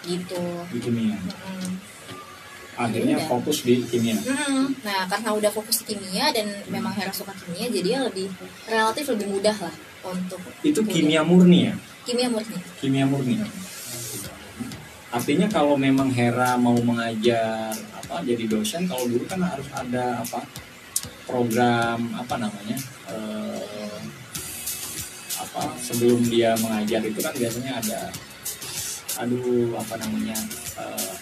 gitu 0.03 0.43
Di 0.69 0.79
kimia. 0.79 1.15
Mm-mm. 1.15 1.71
Akhirnya 2.73 3.15
Iya. 3.15 3.27
fokus 3.27 3.61
di 3.61 3.83
kimia. 3.83 4.17
Mm-mm. 4.17 4.65
nah 4.81 5.05
karena 5.05 5.29
udah 5.31 5.47
fokus 5.49 5.79
di 5.79 5.93
kimia 5.93 6.31
dan 6.31 6.47
memang 6.67 6.91
Hera 6.91 7.11
suka 7.11 7.31
kimia 7.33 7.67
jadi 7.67 7.87
ya 7.89 7.99
lebih 8.03 8.27
relatif 8.65 9.05
lebih 9.09 9.27
mudah 9.29 9.55
lah 9.55 9.75
untuk 10.03 10.39
Itu 10.61 10.79
kuliah. 10.81 10.93
kimia 10.93 11.21
murni 11.21 11.59
ya? 11.67 11.75
kimia 12.03 12.27
murni 12.27 12.57
Kimia 12.79 13.05
murni. 13.05 13.39
Artinya 15.09 15.45
kalau 15.47 15.77
memang 15.77 16.09
Hera 16.09 16.57
mau 16.57 16.73
mengajar 16.75 17.69
apa 17.93 18.25
jadi 18.25 18.49
dosen, 18.49 18.89
kalau 18.89 19.05
dulu 19.05 19.23
kan 19.23 19.39
harus 19.39 19.69
ada 19.71 20.19
apa 20.19 20.41
program 21.23 21.99
apa 22.13 22.35
namanya 22.37 22.77
eh, 23.07 23.99
apa 25.35 25.63
sebelum 25.77 26.21
dia 26.23 26.53
mengajar 26.59 27.01
itu 27.01 27.19
kan 27.19 27.33
biasanya 27.33 27.71
ada 27.77 28.01
aduh 29.19 29.77
apa 29.77 29.95
namanya 29.99 30.37
eh, 30.77 31.13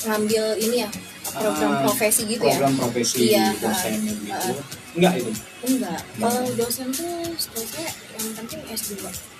ngambil 0.00 0.44
ini 0.56 0.76
ya 0.80 0.90
program 1.30 1.70
Ah, 1.70 1.80
profesi 1.84 2.22
gitu 2.24 2.42
ya? 2.42 2.56
program 2.56 2.74
profesi 2.74 3.16
Iya, 3.28 3.52
dosen 3.54 3.92
ah, 3.94 4.00
gitu. 4.02 4.32
ah. 4.32 4.64
enggak 4.90 5.12
itu? 5.14 5.30
Enggak. 5.62 6.00
Kalau 6.16 6.42
dosen 6.56 6.88
tuh 6.90 7.12
setahu 7.36 7.64
saya 7.68 7.90
yang 8.16 8.28
penting 8.34 8.60
S2 8.66 8.90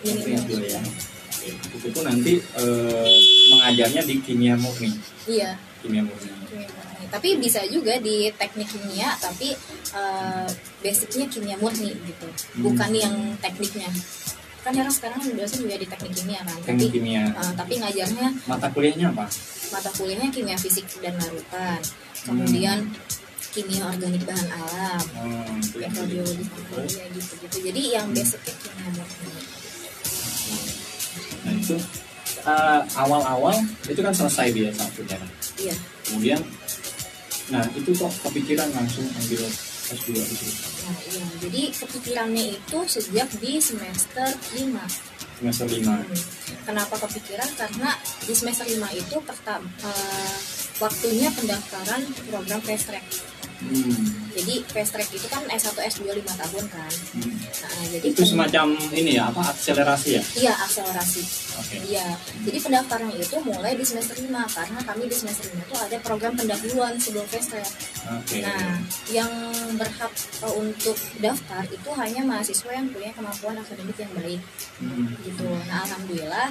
Yang 0.05 0.17
minimal 0.21 0.45
dulu 0.47 0.67
ya. 0.69 0.79
S2. 0.79 0.93
Oke. 1.41 1.51
itu 1.73 1.87
tuh 1.91 2.03
nanti 2.05 2.33
eh, 2.39 3.11
mengajarnya 3.51 4.03
di 4.05 4.15
kimia 4.21 4.55
murni. 4.55 4.93
Iya 5.27 5.57
kimia 5.81 6.03
murni. 6.05 6.31
Kimia 6.49 6.69
murni. 6.69 7.05
tapi 7.11 7.29
bisa 7.43 7.61
juga 7.67 7.99
di 7.99 8.31
teknik 8.39 8.69
kimia 8.71 9.11
tapi 9.19 9.51
eh, 9.93 10.49
basicnya 10.79 11.27
kimia 11.27 11.57
murni 11.59 11.91
gitu. 12.07 12.29
Hmm. 12.29 12.63
bukan 12.71 12.91
yang 12.95 13.15
tekniknya. 13.43 13.91
Kan 14.61 14.77
Hera 14.77 14.93
sekarang 14.93 15.25
dosen 15.35 15.65
juga 15.65 15.81
di 15.81 15.89
teknik 15.89 16.13
kimia 16.13 16.41
kan 16.45 16.53
tapi 16.61 16.69
teknik 16.69 16.91
kimia. 16.93 17.23
eh, 17.33 17.53
tapi 17.57 17.73
ngajarnya 17.81 18.29
mata 18.47 18.69
kuliahnya 18.71 19.07
apa? 19.11 19.27
Mata 19.73 19.91
kuliahnya 19.97 20.29
kimia 20.31 20.57
fisik 20.61 20.87
dan 21.01 21.17
larutan. 21.17 21.81
Kemudian 22.21 22.79
kimia 23.51 23.83
organik 23.89 24.23
bahan 24.23 24.49
alam. 24.55 25.03
Hmm, 25.19 25.59
farmakologi 25.75 26.45
gitu 26.47 27.35
gitu. 27.43 27.59
Jadi 27.67 27.83
yang 27.91 28.07
basicnya 28.15 28.55
kimia 28.61 28.89
murni. 28.95 29.33
Nah 31.41 31.53
itu 31.57 31.77
eh, 32.45 32.81
awal-awal 32.95 33.57
itu 33.89 34.01
kan 34.01 34.13
selesai 34.15 34.53
dia 34.53 34.71
satu 34.77 35.03
kan. 35.09 35.21
Iya 35.61 35.77
Kemudian, 36.11 36.41
nah 37.55 37.63
itu 37.77 37.91
kok 37.95 38.13
kepikiran 38.27 38.69
langsung 38.75 39.07
ambil 39.21 39.47
S2 39.91 40.09
di 40.17 40.35
situ 40.35 40.55
nah 40.89 40.97
iya 41.13 41.25
jadi 41.45 41.63
kepikirannya 41.77 42.45
itu 42.57 42.79
sejak 42.89 43.29
di 43.39 43.61
semester 43.63 44.29
5 44.57 45.21
semester 45.41 45.67
lima. 45.73 45.97
Hmm. 45.97 46.21
Kenapa 46.69 47.01
kepikiran? 47.01 47.49
Karena 47.57 47.97
di 48.29 48.33
semester 48.37 48.69
5 48.69 48.77
itu 48.93 49.17
pertama 49.25 49.65
waktunya 50.77 51.33
pendaftaran 51.33 52.03
program 52.29 52.61
fast 52.61 52.85
track. 52.93 53.05
Hmm. 53.61 54.05
Jadi 54.33 54.55
fast 54.73 54.97
track 54.97 55.11
itu 55.13 55.27
kan 55.29 55.43
S1 55.45 55.77
S2 55.77 56.09
5 56.09 56.25
tahun 56.25 56.65
kan. 56.73 56.93
Hmm. 57.13 57.35
Nah, 57.37 57.85
jadi 57.93 58.07
Itu 58.09 58.23
semacam 58.25 58.67
ini 58.97 59.21
ya 59.21 59.29
apa 59.29 59.53
akselerasi 59.53 60.09
ya? 60.17 60.23
Iya, 60.49 60.53
akselerasi. 60.65 61.23
Oke. 61.61 61.77
Iya. 61.85 62.09
Jadi 62.49 62.59
pendaftaran 62.65 63.13
itu 63.13 63.37
mulai 63.45 63.77
di 63.77 63.85
semester 63.85 64.17
5 64.17 64.29
karena 64.29 64.79
kami 64.81 65.05
di 65.13 65.17
semester 65.17 65.45
5 65.53 65.61
itu 65.61 65.77
ada 65.77 65.97
program 66.01 66.33
pendahuluan 66.39 66.95
sebelum 66.97 67.27
fast 67.29 67.53
track. 67.53 67.71
Oke. 68.17 68.41
Nah, 68.41 68.81
yang 69.13 69.31
berhak 69.77 70.13
untuk 70.57 70.97
daftar 71.21 71.63
itu 71.69 71.91
hanya 72.01 72.23
mahasiswa 72.25 72.71
yang 72.73 72.89
punya 72.89 73.13
kemampuan 73.13 73.61
akademik 73.61 73.99
yang 74.01 74.13
baik. 74.17 74.41
Hmm. 74.81 75.13
gitu. 75.21 75.45
Nah 75.69 75.85
alhamdulillah 75.85 76.49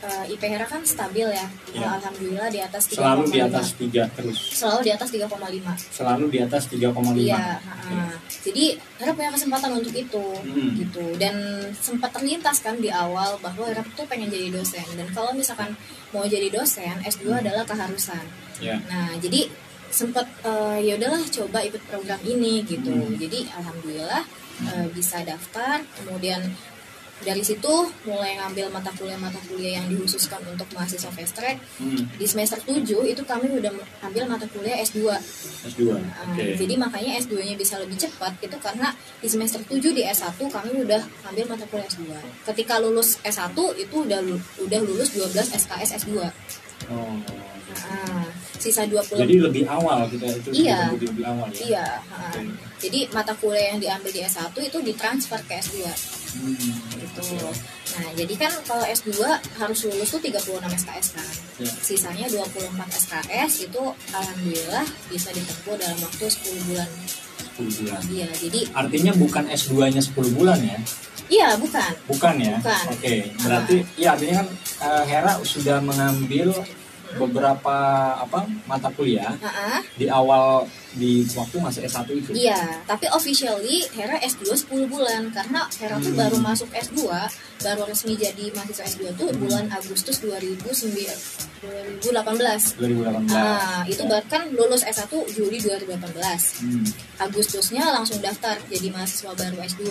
uh, 0.00 0.24
IP 0.26 0.42
Hera 0.44 0.64
kan 0.64 0.82
stabil 0.82 1.26
ya. 1.26 1.46
Ya. 1.72 1.88
Alhamdulillah 1.98 2.48
di 2.48 2.60
atas 2.60 2.90
3,5. 2.90 2.98
Selalu 2.98 3.24
di 3.28 3.40
atas 3.40 3.66
tiga 3.74 4.02
terus. 4.12 4.38
Selalu 4.54 4.80
di 4.84 4.90
atas 4.92 5.08
3,5. 5.10 5.94
Selalu 5.94 6.24
di 6.30 6.38
atas 6.38 6.62
3,5. 6.70 7.14
Iya, 7.18 7.58
ha-ha. 7.58 8.06
Jadi 8.38 8.64
Hera 8.98 9.12
punya 9.12 9.30
kesempatan 9.30 9.70
untuk 9.76 9.94
itu 9.94 10.24
Hmm. 10.38 10.72
gitu. 10.78 11.04
Dan 11.18 11.34
sempat 11.74 12.10
terlintas 12.14 12.62
kan 12.62 12.78
di 12.78 12.88
awal 12.88 13.36
bahwa 13.38 13.66
Hera 13.66 13.82
tuh 13.92 14.06
pengen 14.06 14.30
jadi 14.30 14.48
dosen 14.48 14.86
dan 14.94 15.08
kalau 15.10 15.34
misalkan 15.34 15.74
mau 16.14 16.24
jadi 16.24 16.48
dosen 16.48 16.98
S2 17.02 17.28
Hmm. 17.28 17.42
adalah 17.42 17.64
keharusan. 17.66 18.24
Ya. 18.58 18.78
Nah, 18.88 19.14
jadi 19.18 19.46
sempat 19.88 20.28
uh, 20.44 20.76
ya 20.76 21.00
udahlah 21.00 21.24
coba 21.32 21.64
ikut 21.64 21.80
program 21.88 22.20
ini 22.22 22.60
gitu. 22.64 22.92
Hmm. 22.92 23.16
Jadi 23.16 23.48
alhamdulillah 23.50 24.22
uh, 24.68 24.86
bisa 24.92 25.24
daftar, 25.24 25.80
kemudian 25.96 26.40
dari 27.18 27.42
situ 27.42 27.74
mulai 28.06 28.38
ngambil 28.38 28.70
mata 28.70 28.94
kuliah-mata 28.94 29.42
kuliah 29.50 29.82
yang 29.82 29.90
dikhususkan 29.90 30.38
untuk 30.46 30.70
mahasiswa 30.70 31.10
fast 31.10 31.34
track. 31.34 31.58
Hmm. 31.82 32.06
Di 32.14 32.26
semester 32.30 32.62
7 32.62 32.86
itu 32.86 33.22
kami 33.26 33.50
udah 33.58 33.74
ambil 34.06 34.24
mata 34.30 34.46
kuliah 34.46 34.78
S2. 34.78 35.02
S2. 35.66 35.98
Nah, 35.98 36.30
Oke. 36.30 36.54
Jadi 36.54 36.74
makanya 36.78 37.18
S2-nya 37.18 37.58
bisa 37.58 37.74
lebih 37.82 37.98
cepat 37.98 38.38
itu 38.38 38.54
karena 38.62 38.94
di 39.18 39.26
semester 39.26 39.58
7 39.66 39.82
di 39.90 40.02
S1 40.06 40.38
kami 40.38 40.70
udah 40.86 41.02
ambil 41.26 41.44
mata 41.50 41.64
kuliah 41.66 41.88
S2. 41.90 42.06
Ketika 42.46 42.78
lulus 42.78 43.18
S1 43.26 43.50
itu 43.76 43.96
udah 44.06 44.20
udah 44.62 44.80
lulus 44.86 45.10
12 45.18 45.58
SKS 45.58 46.06
S2. 46.06 46.22
Oh. 46.88 47.18
Nah, 47.68 48.24
sisa 48.56 48.82
20 48.88 49.22
Jadi 49.22 49.36
lebih 49.38 49.64
awal 49.68 50.08
kita 50.08 50.26
itu 50.34 50.48
Iya. 50.66 50.90
lebih, 50.96 51.22
awal 51.22 51.46
ya. 51.52 51.62
Iya, 51.62 51.86
ha. 52.10 52.18
Oke. 52.32 52.40
jadi 52.78 53.00
mata 53.12 53.34
kuliah 53.36 53.74
yang 53.74 53.78
diambil 53.82 54.10
di 54.14 54.22
S1 54.24 54.54
itu 54.56 54.78
ditransfer 54.82 55.40
ke 55.46 55.58
S2 55.60 55.84
Hmm. 56.36 56.54
gitu. 56.98 57.48
Nah, 57.96 58.08
jadi 58.12 58.34
kan 58.36 58.52
kalau 58.68 58.84
S2 58.84 59.16
harus 59.56 59.78
lulus 59.88 60.08
tuh 60.12 60.20
36 60.20 60.60
SKS 60.68 61.06
kan. 61.16 61.28
Ya. 61.58 61.72
Sisanya 61.80 62.26
24 62.28 62.68
SKS 62.92 63.52
itu 63.72 63.82
alhamdulillah 64.12 64.86
bisa 65.08 65.32
ditempuh 65.32 65.74
dalam 65.80 65.98
waktu 66.04 66.24
10 66.28 66.68
bulan. 66.68 66.88
10 67.56 67.78
bulan. 67.80 68.00
Iya, 68.12 68.28
jadi 68.36 68.60
Artinya 68.76 69.12
bukan 69.16 69.44
S2-nya 69.48 70.02
10 70.04 70.36
bulan 70.36 70.58
ya? 70.60 70.78
iya 71.28 71.48
bukan. 71.60 71.92
Bukan 72.08 72.34
ya? 72.40 72.56
Bukan. 72.56 72.84
Oke, 72.88 73.14
berarti 73.36 73.76
ya 74.00 74.16
artinya 74.16 74.34
kan 74.40 74.48
eh, 74.80 75.04
Hera 75.04 75.32
sudah 75.44 75.76
mengambil 75.84 76.56
beberapa 77.14 77.76
apa 78.18 78.38
mata 78.64 78.90
kuliah 78.90 79.32
Ha-ha. 79.34 79.80
di 79.94 80.06
awal 80.06 80.68
di 80.90 81.24
waktu 81.30 81.56
masih 81.56 81.80
S1 81.82 82.04
itu. 82.10 82.30
Iya, 82.34 82.84
tapi 82.84 83.08
officially 83.08 83.86
Hera 83.88 84.18
S2 84.18 84.44
10 84.44 84.84
bulan 84.86 85.30
karena 85.30 85.64
Hera 85.72 85.96
tuh 85.96 86.10
Hmm. 86.10 86.20
baru 86.20 86.36
masuk 86.38 86.68
S2, 86.70 87.08
baru 87.58 87.82
resmi 87.84 88.14
jadi 88.14 88.50
mahasiswa 88.52 88.86
S2 88.88 89.02
tuh 89.14 89.28
bulan 89.34 89.66
Agustus 89.68 90.22
2009 90.22 90.62
2018. 91.58 92.78
2018. 92.78 93.34
Ah, 93.34 93.82
itu 93.84 93.98
Ya. 93.98 94.08
bahkan 94.08 94.46
lulus 94.54 94.86
S1 94.86 95.10
Juli 95.28 95.58
2018. 95.58 96.62
Hmm, 96.62 96.86
Agustusnya 97.18 97.90
langsung 97.90 98.22
daftar 98.22 98.54
jadi 98.66 98.88
mahasiswa 98.88 99.34
baru 99.34 99.58
S2. 99.58 99.82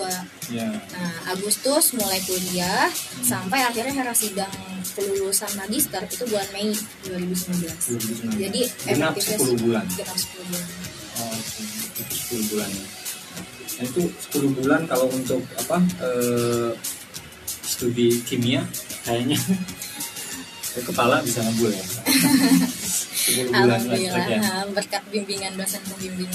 ya. 0.47 0.63
Nah, 0.95 1.11
Agustus 1.27 1.91
mulai 1.93 2.23
kuliah 2.23 2.87
sampai 3.19 3.59
akhirnya 3.61 3.91
Hera 3.93 4.15
sidang 4.15 4.47
kelulusan 4.87 5.51
magister 5.53 5.99
itu 6.01 6.23
bulan 6.25 6.47
Mei 6.49 6.71
2019. 7.03 7.67
2019. 7.91 8.39
Jadi 8.39 8.61
genap 8.87 9.11
efektifnya 9.11 9.43
10 9.43 9.59
bulan. 9.59 9.83
genap 9.91 10.15
10 10.15 10.47
bulan. 10.47 10.65
Oh, 11.17 11.35
itu 11.35 12.03
10 12.31 12.47
bulan 12.47 12.69
ya. 12.71 12.85
Nah, 13.77 13.83
itu 13.83 14.01
10 14.31 14.49
bulan 14.55 14.81
kalau 14.87 15.05
untuk 15.11 15.43
apa 15.53 15.77
eh, 15.99 16.71
studi 17.77 18.09
kimia 18.23 18.65
kayaknya 19.03 19.37
ke 20.73 20.81
kepala 20.87 21.21
bisa 21.21 21.39
ngebul 21.39 21.69
ya. 21.69 21.85
10 23.27 23.51
bulan 23.51 23.77
Alhamdulillah 23.77 24.25
ya. 24.25 24.39
ha, 24.39 24.63
berkat 24.67 25.03
bimbingan 25.07 25.53
dosen 25.53 25.81
pembimbing 25.85 26.31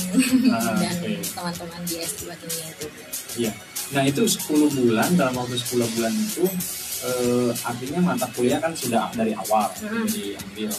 Ah, 0.49 0.77
dan 0.79 0.95
oke. 0.95 1.19
teman-teman 1.25 1.81
di 1.83 1.95
S2 1.99 2.31
kimia 2.37 2.67
itu. 2.71 2.87
Iya. 3.39 3.53
Nah 3.91 4.03
itu 4.05 4.23
10 4.23 4.47
bulan 4.73 5.09
dalam 5.13 5.35
waktu 5.35 5.57
10 5.57 5.83
bulan 5.91 6.13
itu 6.13 6.45
eh, 7.03 7.51
artinya 7.61 7.99
mata 8.05 8.27
kuliah 8.31 8.57
kan 8.57 8.71
sudah 8.73 9.11
dari 9.11 9.35
awal 9.35 9.67
Mm. 9.81 10.07
diambil. 10.07 10.71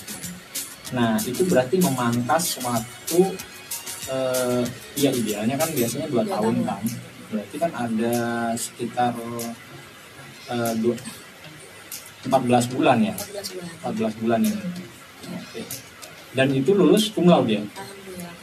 Nah 0.93 1.17
itu 1.19 1.41
berarti 1.43 1.76
memangkas 1.78 2.62
waktu 2.62 3.19
eh, 4.08 4.63
ya 4.95 5.10
idealnya 5.10 5.58
kan 5.58 5.69
biasanya 5.69 6.08
dua 6.08 6.21
Dua 6.21 6.32
tahun 6.32 6.56
tahun. 6.56 6.67
kan. 6.69 6.84
Berarti 7.28 7.56
kan 7.58 7.71
ada 7.73 8.15
sekitar 8.54 9.12
eh, 10.49 10.73
dua, 10.79 10.95
14 12.23 12.71
bulan 12.71 12.97
ya. 12.99 13.15
14 13.15 13.53
bulan. 13.53 13.71
14 13.84 14.21
bulan 14.23 14.39
ya. 14.43 14.56
Oke. 15.34 15.62
Dan 16.34 16.47
itu 16.51 16.71
lulus 16.73 17.12
ya. 17.47 17.62
Alhamdulillah. 17.62 18.34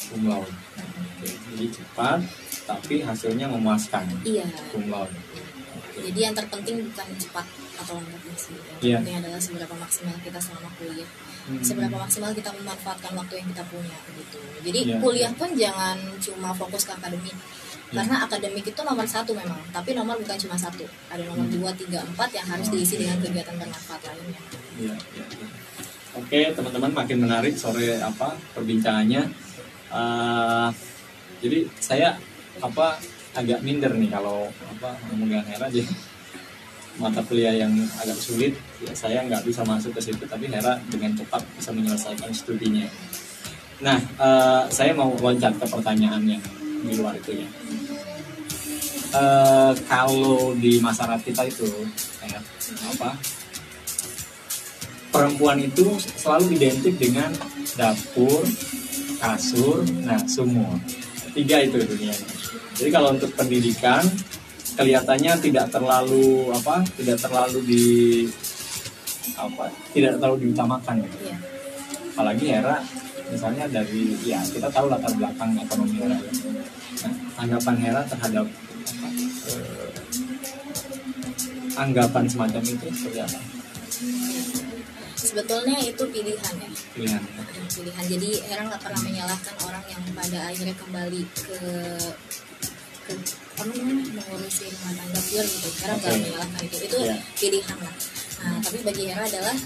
Cum 0.00 0.20
laude. 0.26 0.52
Oke. 0.52 1.28
Jadi 1.28 1.66
cepat 1.72 2.20
tapi 2.66 2.94
hasilnya 3.00 3.46
memuaskan. 3.46 4.04
Iya. 4.24 4.46
Cum 4.72 4.88
laude. 4.88 5.12
Oke. 5.12 5.98
Jadi 6.00 6.18
yang 6.18 6.34
terpenting 6.34 6.76
bukan 6.86 7.08
cepat 7.16 7.46
atau 7.76 7.94
enggaknya 8.00 8.36
sih 8.36 8.56
yang 8.80 9.04
Iya. 9.04 9.20
adalah 9.20 9.40
seberapa 9.40 9.74
maksimal 9.76 10.16
kita 10.24 10.40
selama 10.40 10.72
kuliah 10.80 11.08
Hmm. 11.46 11.62
seberapa 11.62 11.94
maksimal 11.94 12.34
kita 12.34 12.50
memanfaatkan 12.50 13.12
waktu 13.14 13.34
yang 13.38 13.48
kita 13.54 13.64
punya 13.70 13.96
gitu 14.16 14.38
jadi 14.66 14.80
Iya. 14.82 14.96
kuliah 14.98 15.32
pun 15.36 15.50
jangan 15.54 15.96
cuma 16.18 16.50
fokus 16.50 16.82
ke 16.82 16.92
akademik 16.96 17.30
Iya. 17.30 17.44
Karena 17.88 18.16
akademik 18.20 18.66
itu 18.66 18.80
nomor 18.82 19.06
satu 19.06 19.30
memang 19.30 19.62
tapi 19.70 19.94
nomor 19.94 20.18
bukan 20.18 20.34
cuma 20.36 20.54
satu 20.54 20.82
ada 21.06 21.22
nomor 21.22 21.46
Hmm. 21.46 21.54
dua 21.54 21.70
tiga 21.72 22.02
empat 22.02 22.30
yang 22.32 22.46
harus 22.46 22.66
diisi 22.68 22.98
dengan 22.98 23.18
kegiatan 23.18 23.54
bermanfaat 23.54 24.00
lainnya 24.04 24.40
Iya, 24.76 24.92
iya, 24.92 25.24
iya. 25.24 25.48
Oke, 26.12 26.40
teman-teman 26.50 26.92
makin 26.92 27.18
menarik 27.20 27.52
sore 27.54 27.96
apa 27.96 28.32
perbincangannya. 28.52 29.28
Eh, 29.86 30.68
jadi 31.38 31.58
saya 31.76 32.08
apa 32.58 32.96
agak 33.32 33.60
minder 33.60 33.92
nih 33.92 34.08
kalau 34.08 34.48
apa 34.66 34.96
ngomongin 35.06 35.44
Hera 35.44 35.68
aja 35.68 35.84
mata 37.00 37.20
kuliah 37.20 37.52
yang 37.52 37.72
agak 37.94 38.16
sulit 38.16 38.56
ya 38.80 38.92
saya 38.92 39.20
nggak 39.22 39.44
bisa 39.44 39.60
masuk 39.62 39.92
ke 39.92 40.00
situ 40.02 40.24
tapi 40.24 40.48
Hera 40.48 40.80
dengan 40.88 41.12
cepat 41.14 41.44
bisa 41.52 41.70
menyelesaikan 41.72 42.32
studinya. 42.32 42.88
Nah, 43.80 43.96
eh, 43.96 44.62
saya 44.68 44.92
mau 44.92 45.12
loncat 45.14 45.52
ke 45.54 45.66
pertanyaan 45.68 46.24
yang 46.26 46.42
di 46.84 46.92
luar 46.98 47.14
itu 47.16 47.30
ya. 47.40 47.48
Eh, 49.16 49.72
kalau 49.88 50.52
di 50.58 50.82
masyarakat 50.82 51.20
kita 51.24 51.42
itu 51.48 51.68
kayak 52.20 52.42
apa 52.92 53.16
perempuan 55.08 55.56
itu 55.62 55.96
selalu 56.20 56.60
identik 56.60 57.00
dengan 57.00 57.32
dapur, 57.78 58.44
kasur, 59.16 59.80
nah 60.04 60.20
sumur. 60.28 60.76
Tiga 61.32 61.64
itu 61.64 61.80
dunianya. 61.80 62.28
Jadi 62.76 62.90
kalau 62.92 63.16
untuk 63.16 63.32
pendidikan 63.32 64.04
kelihatannya 64.76 65.32
tidak 65.40 65.72
terlalu 65.72 66.52
apa, 66.52 66.84
tidak 67.00 67.16
terlalu 67.16 67.58
di 67.64 67.84
apa, 69.36 69.72
tidak 69.96 70.20
terlalu 70.20 70.36
diutamakan 70.48 71.00
gitu. 71.00 71.16
iya 71.24 71.36
Apalagi 72.12 72.44
Hera 72.52 72.76
misalnya 73.26 73.64
dari 73.66 74.14
ya 74.22 74.40
kita 74.44 74.68
tahu 74.70 74.86
latar 74.86 75.12
belakang 75.12 75.50
ekonomi 75.56 75.98
Hera. 75.98 76.16
ya. 76.16 76.32
Nah, 77.02 77.12
anggapan 77.36 77.76
Hera 77.78 78.02
terhadap 78.06 78.46
apa, 78.46 79.08
eh, 79.50 79.88
anggapan 81.76 82.24
semacam 82.26 82.62
itu 82.62 82.86
seperti 82.90 83.20
apa? 83.20 83.40
sebetulnya 85.16 85.80
itu 85.80 86.04
pilihan 86.06 86.54
ya 86.54 86.70
Pilihan. 86.94 87.22
pilihan 87.72 88.04
jadi 88.06 88.30
Hera 88.46 88.62
nggak 88.68 88.78
pernah 88.78 89.00
menyalahkan 89.02 89.54
orang 89.64 89.84
yang 89.88 90.02
pada 90.14 90.38
akhirnya 90.46 90.76
kembali 90.76 91.22
ke 91.34 91.58
ke 93.06 93.12
apa 93.56 93.62
mengurusi 93.66 94.64
rumah 94.70 94.92
tangga 94.94 95.20
pure 95.24 95.46
gitu 95.48 95.68
Hera 95.82 95.92
nggak 95.96 96.12
Oke. 96.12 96.20
menyalahkan 96.20 96.60
itu 96.62 96.76
itu 96.84 96.98
Iya. 97.00 97.16
pilihan 97.34 97.78
lah 97.80 97.94
nah 98.36 98.56
tapi 98.62 98.78
bagi 98.84 99.02
Hera 99.08 99.24
adalah 99.26 99.56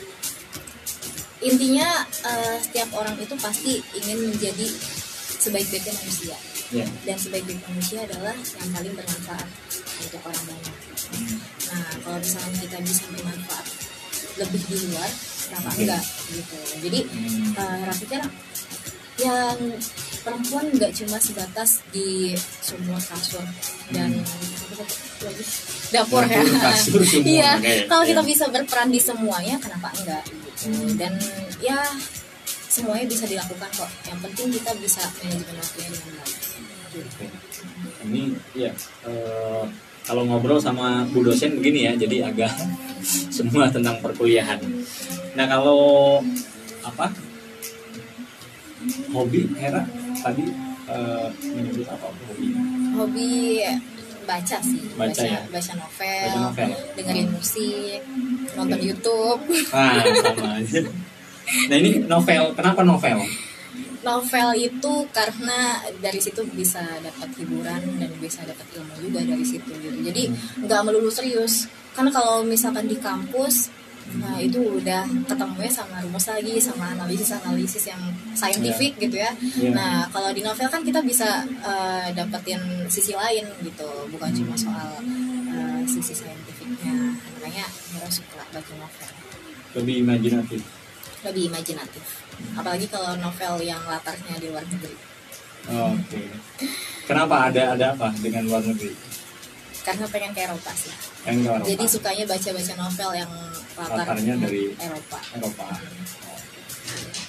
intinya 1.41 1.89
eh, 2.25 2.57
setiap 2.61 2.93
orang 2.93 3.17
itu 3.17 3.35
pasti 3.37 3.81
ingin 3.97 4.29
menjadi 4.29 4.67
sebaik-baiknya 5.41 5.95
manusia 5.97 6.37
Ya. 6.71 6.87
dan 7.03 7.19
sebaik-baik 7.19 7.59
manusia 7.67 8.07
adalah 8.07 8.31
yang 8.31 8.71
paling 8.71 8.95
bermanfaat 8.95 9.43
untuk 9.99 10.23
orang 10.23 10.45
banyak 10.47 10.77
nah 11.67 11.91
kalau 11.99 12.19
misalnya 12.23 12.55
kita 12.63 12.77
bisa 12.79 13.03
bermanfaat 13.11 13.67
lebih 14.39 14.63
di 14.71 14.77
luar 14.87 15.11
kenapa 15.51 15.67
Oke. 15.67 15.83
enggak 15.83 16.03
gitu 16.31 16.57
jadi 16.79 17.01
Hmm. 17.11 17.59
uh, 17.59 17.91
yang 19.19 19.59
perempuan 20.23 20.65
nggak 20.71 20.93
cuma 20.95 21.19
sebatas 21.19 21.83
di 21.91 22.39
sumur 22.63 22.97
kasur 23.03 23.45
dan 23.91 24.15
lagi? 24.15 25.45
dapur 25.91 26.23
ya 26.25 26.41
Hmm. 26.41 26.55
Dapur, 26.55 27.03
sumur. 27.03 27.27
iya 27.27 27.51
kalau 27.91 28.07
kita 28.07 28.23
bisa 28.23 28.45
berperan 28.47 28.89
di 28.89 29.03
semuanya 29.03 29.59
kenapa 29.59 29.91
enggak 29.99 30.23
Hmm. 30.61 30.93
dan 31.01 31.17
ya 31.65 31.81
semuanya 32.69 33.09
bisa 33.09 33.25
dilakukan 33.25 33.71
kok 33.73 33.91
yang 34.05 34.21
penting 34.21 34.53
kita 34.53 34.71
bisa 34.77 35.03
manajemen 35.19 35.57
waktunya 35.57 35.89
dengan 35.89 36.15
baik. 36.21 36.39
Oke. 36.91 37.27
Ini 38.05 38.23
ya 38.53 38.71
eh, 39.09 39.65
kalau 40.05 40.23
ngobrol 40.27 40.61
sama 40.61 41.07
Bu 41.09 41.23
dosen 41.23 41.57
begini 41.61 41.87
ya, 41.87 41.93
jadi 41.97 42.29
agak 42.29 42.53
semua 43.37 43.73
tentang 43.73 44.03
perkuliahan. 44.05 44.61
Nah 45.39 45.47
kalau 45.49 46.21
apa 46.85 47.09
hobi 49.13 49.49
Hera 49.57 49.85
tadi 50.21 50.45
eh, 50.89 51.29
menyebut 51.57 51.87
apa 51.89 52.07
hobi? 52.11 52.47
hobi 52.97 53.31
baca 54.23 54.57
sih 54.61 54.81
Baca 54.93 55.23
ya? 55.23 55.41
baca 55.47 55.73
novel, 55.75 56.27
Baca 56.27 56.41
novel. 56.43 56.71
dengerin 56.95 57.27
Hmm. 57.27 57.35
musik 57.35 58.01
nonton 58.53 58.77
Oke. 58.77 58.87
YouTube 58.87 59.41
Ah 59.71 60.03
sama 60.03 60.59
aja. 60.59 60.81
Nah 61.67 61.77
ini 61.77 61.91
novel, 62.05 62.43
kenapa 62.53 62.81
novel? 62.81 63.19
novel 64.01 64.49
itu 64.57 64.93
karena 65.11 65.77
dari 66.01 66.17
situ 66.17 66.41
bisa 66.49 66.81
dapat 66.99 67.29
hiburan 67.37 68.01
dan 68.01 68.09
bisa 68.17 68.41
dapat 68.43 68.65
ilmu 68.73 68.97
juga 68.99 69.21
dari 69.21 69.45
situ 69.45 69.69
gitu 69.69 70.01
jadi 70.01 70.25
nggak 70.59 70.81
melulu 70.83 71.13
serius 71.13 71.69
karena 71.93 72.09
kalau 72.09 72.41
misalkan 72.41 72.89
di 72.89 72.97
kampus 72.97 73.69
nah 74.19 74.37
itu 74.43 74.59
udah 74.59 75.07
ketemunya 75.29 75.71
sama 75.71 76.03
rumus 76.03 76.27
lagi 76.27 76.59
sama 76.59 76.99
analisis 76.99 77.31
analisis 77.31 77.85
yang 77.87 78.03
saintifik 78.35 78.99
gitu 78.99 79.17
ya. 79.21 79.31
Iya. 79.39 79.71
nah 79.71 79.95
kalau 80.11 80.35
di 80.35 80.43
novel 80.43 80.67
kan 80.67 80.83
kita 80.83 80.99
bisa 81.05 81.47
eh, 81.47 82.11
dapetin 82.11 82.59
sisi 82.91 83.15
lain 83.15 83.47
gitu. 83.63 83.87
Bukan 84.11 84.31
cuma 84.35 84.59
soal 84.59 84.99
eh, 85.53 85.83
sisi 85.87 86.17
saintifiknya 86.17 87.15
makanya 87.39 87.67
Mira 87.95 88.09
suka 88.11 88.43
baca 88.51 88.73
novel. 88.75 89.11
Lebih 89.79 89.95
imajinatif. 90.03 90.61
lebih 91.21 91.53
imajinatif. 91.53 92.25
Apalagi 92.57 92.89
kalau 92.89 93.13
novel 93.21 93.61
yang 93.61 93.85
latarnya 93.85 94.41
di 94.41 94.49
luar 94.49 94.65
negeri. 94.65 94.97
Oke. 95.69 96.21
Kenapa 97.05 97.53
ada 97.53 97.77
ada 97.77 97.87
apa 97.93 98.09
dengan 98.25 98.49
luar 98.49 98.65
negeri? 98.65 98.97
Karena 99.81 100.05
pengen 100.07 100.31
ke 100.31 100.41
Eropa 100.43 100.71
sih 100.73 100.93
Eropa? 101.25 101.65
jadi 101.65 101.85
sukanya 101.87 102.25
baca-baca 102.27 102.75
novel 102.77 103.11
yang 103.17 103.31
latarnya 103.73 103.97
Latarnya 103.97 104.35
dari- 104.39 104.75
Eropa 104.77 105.19
Eropa. 105.33 105.67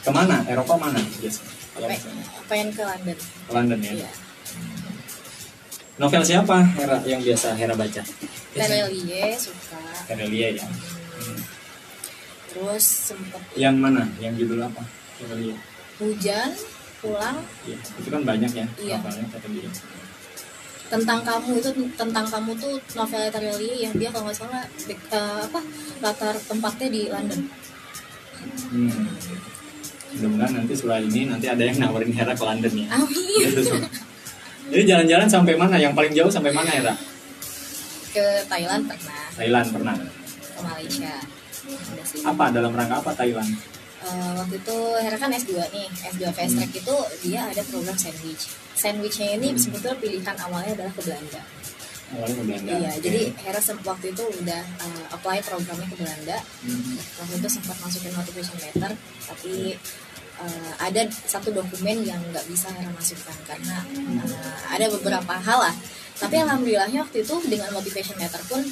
Ke 0.01 0.09
mana? 0.09 0.35
Eropa 0.45 0.73
mana 0.75 0.99
biasanya? 1.15 1.53
Misalnya 1.71 1.97
pengen 2.45 2.67
ke 2.69 2.83
London 2.83 3.17
ke 3.17 3.51
London 3.51 3.79
ya. 3.79 3.91
iya 3.95 4.11
Novel 5.93 6.23
siapa 6.25 6.57
Hera 6.73 6.97
yang 7.05 7.21
biasa 7.21 7.53
Hera 7.53 7.73
baca? 7.73 8.01
Terelie 8.51 9.37
suka 9.37 9.79
Terelie 10.05 10.57
ya. 10.57 10.65
terus 12.47 12.83
sempet 13.07 13.39
Yang 13.55 13.75
mana? 13.77 14.03
Yang 14.17 14.33
judul 14.43 14.59
apa? 14.61 14.83
Terelie. 15.15 15.55
hujan 15.97 16.49
pulang 16.99 17.37
Iya. 17.63 17.77
Itu 17.95 18.09
kan 18.09 18.21
banyak 18.23 18.51
ya 18.51 18.65
Iya. 18.77 18.97
novelnya 18.97 19.25
Terelie. 19.31 19.69
Tentang 20.91 21.23
kamu 21.23 21.63
itu 21.63 21.71
tentang 21.95 22.25
kamu 22.27 22.51
tuh 22.59 22.75
novel 22.99 23.23
Terelie 23.31 23.87
yang 23.87 23.95
dia 23.95 24.11
kalau 24.11 24.27
nggak 24.27 24.37
salah 24.37 24.63
eh, 24.91 25.41
apa 25.47 25.59
latar 26.03 26.35
tempatnya 26.35 26.87
di 26.91 27.03
London 27.07 27.41
Hmm. 28.71 29.05
Mudah-mudahan 30.17 30.63
nanti 30.63 30.73
setelah 30.73 30.97
ini 30.97 31.29
nanti 31.29 31.45
ada 31.45 31.61
yang 31.61 31.77
nawarin 31.77 32.09
Hera 32.09 32.33
ke 32.33 32.41
London 32.41 32.73
ya. 32.73 32.87
Amin 32.97 33.47
Jadi 34.73 34.83
jalan-jalan 34.89 35.27
sampai 35.29 35.53
mana? 35.53 35.77
Yang 35.77 35.93
paling 35.93 36.13
jauh 36.17 36.31
sampai 36.31 36.49
mana 36.49 36.71
Hera? 36.73 36.95
ke 38.11 38.25
Thailand 38.47 38.83
pernah 38.91 39.23
Thailand 39.39 39.67
pernah. 39.71 39.95
ke 39.95 40.59
Malaysia. 40.59 41.13
Apa 42.27 42.51
dalam 42.51 42.71
rangka 42.75 42.99
apa 42.99 43.11
Thailand? 43.15 43.51
Eh, 44.01 44.31
waktu 44.33 44.55
itu 44.57 44.77
Hera 44.97 45.17
kan 45.21 45.29
S2 45.29 45.61
nih 45.69 45.85
S2 45.93 46.23
fast 46.33 46.57
track 46.57 46.73
itu 46.73 46.95
dia 47.21 47.45
ada 47.45 47.61
program 47.69 47.93
sandwich. 47.93 48.49
Sandwichnya 48.73 49.37
ini 49.37 49.53
sebetulnya 49.53 49.93
pilihan 50.01 50.37
awalnya 50.41 50.73
adalah 50.73 50.93
ke 50.97 51.01
Belanda. 51.05 51.41
Awalnya 52.17 52.35
ke 52.41 52.43
Belanda. 52.49 52.71
iya 52.81 52.91
Oke. 52.97 53.01
jadi 53.05 53.21
Hera 53.45 53.61
waktu 53.61 54.05
itu 54.09 54.23
udah 54.41 54.61
eh, 54.65 55.03
apply 55.13 55.37
programnya 55.45 55.85
ke 55.85 55.97
Belanda. 56.01 56.37
Hmm. 56.65 56.97
waktu 56.97 57.33
itu 57.45 57.47
sempat 57.61 57.77
masukin 57.77 58.13
motivation 58.17 58.57
letter 58.57 58.91
tapi 59.29 59.53
eh, 60.41 60.71
ada 60.81 61.01
satu 61.29 61.53
dokumen 61.53 62.01
yang 62.01 62.21
nggak 62.33 62.45
bisa 62.49 62.73
Hera 62.73 62.89
masukkan 62.97 63.37
karena 63.45 63.85
eh, 63.85 64.57
ada 64.73 64.85
beberapa 64.97 65.33
hal 65.37 65.61
lah. 65.61 65.75
Tapi 66.17 66.41
alhamdulillahnya 66.41 67.05
waktu 67.05 67.21
itu 67.21 67.37
dengan 67.45 67.69
motivation 67.69 68.17
letter 68.17 68.41
pun 68.49 68.65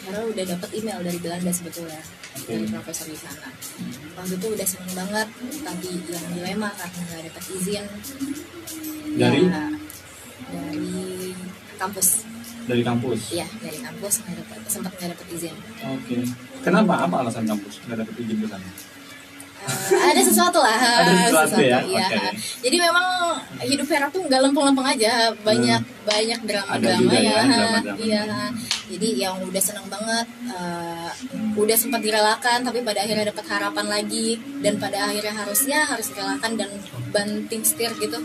Hera 0.00 0.20
udah 0.24 0.44
dapat 0.48 0.70
email 0.72 0.98
dari 1.04 1.18
Belanda 1.20 1.50
sebetulnya 1.52 2.00
Oke. 2.36 2.50
dari 2.50 2.66
profesor 2.66 3.06
di 3.06 3.18
sana 3.18 3.48
waktu 4.16 4.34
itu 4.36 4.46
udah 4.48 4.66
seneng 4.66 4.92
banget 4.96 5.28
tapi 5.60 5.88
yang 6.08 6.26
dilema 6.32 6.68
karena 6.74 7.00
nggak 7.04 7.22
dapat 7.30 7.44
izin 7.52 7.84
Dari 9.10 9.42
ya, 9.42 9.66
dari 10.50 10.90
kampus 11.76 12.08
dari 12.64 12.82
kampus. 12.86 13.20
iya 13.34 13.46
dari 13.58 13.78
kampus 13.82 14.14
nggak 14.22 14.36
dapat 14.46 14.58
sempat 14.70 14.92
nggak 14.96 15.10
dapat 15.18 15.26
izin 15.34 15.54
Oke. 15.90 16.16
Kenapa? 16.60 17.08
Apa 17.08 17.24
alasan 17.24 17.48
kampus 17.48 17.80
nggak 17.88 18.04
dapat 18.04 18.14
izin 18.20 18.36
ke 18.40 18.46
sana? 18.46 18.68
Ada 19.90 20.20
sesuatu 20.24 20.58
lah 20.62 20.78
Ada 20.78 21.12
sesuatu 21.28 21.60
ya? 21.60 21.78
iya. 21.84 22.06
Oke. 22.08 22.30
jadi 22.64 22.76
memang 22.80 23.06
hidup 23.60 23.86
Hera 23.92 24.08
tuh 24.08 24.24
nggak 24.24 24.40
lempeng-lempeng 24.48 24.88
aja 24.88 25.28
banyak 25.44 25.82
banyak 26.08 26.40
Ada 26.40 26.48
drama-drama 26.48 27.12
ya, 27.12 27.20
ya, 27.20 27.40
drama-drama. 27.44 27.98
iya 28.00 28.22
jadi 28.90 29.08
yang 29.28 29.36
udah 29.44 29.62
seneng 29.62 29.86
banget 29.86 30.26
eh, 30.50 31.10
udah 31.54 31.76
sempat 31.78 32.00
direlakan 32.02 32.64
tapi 32.64 32.80
pada 32.82 33.04
akhirnya 33.04 33.30
dapat 33.30 33.46
harapan 33.46 33.86
lagi 33.86 34.28
dan 34.64 34.80
pada 34.80 35.12
akhirnya 35.12 35.34
harusnya 35.36 35.78
harus 35.86 36.10
direlakan 36.10 36.52
dan 36.56 36.70
banting 37.12 37.62
setir 37.62 37.92
gitu 38.00 38.18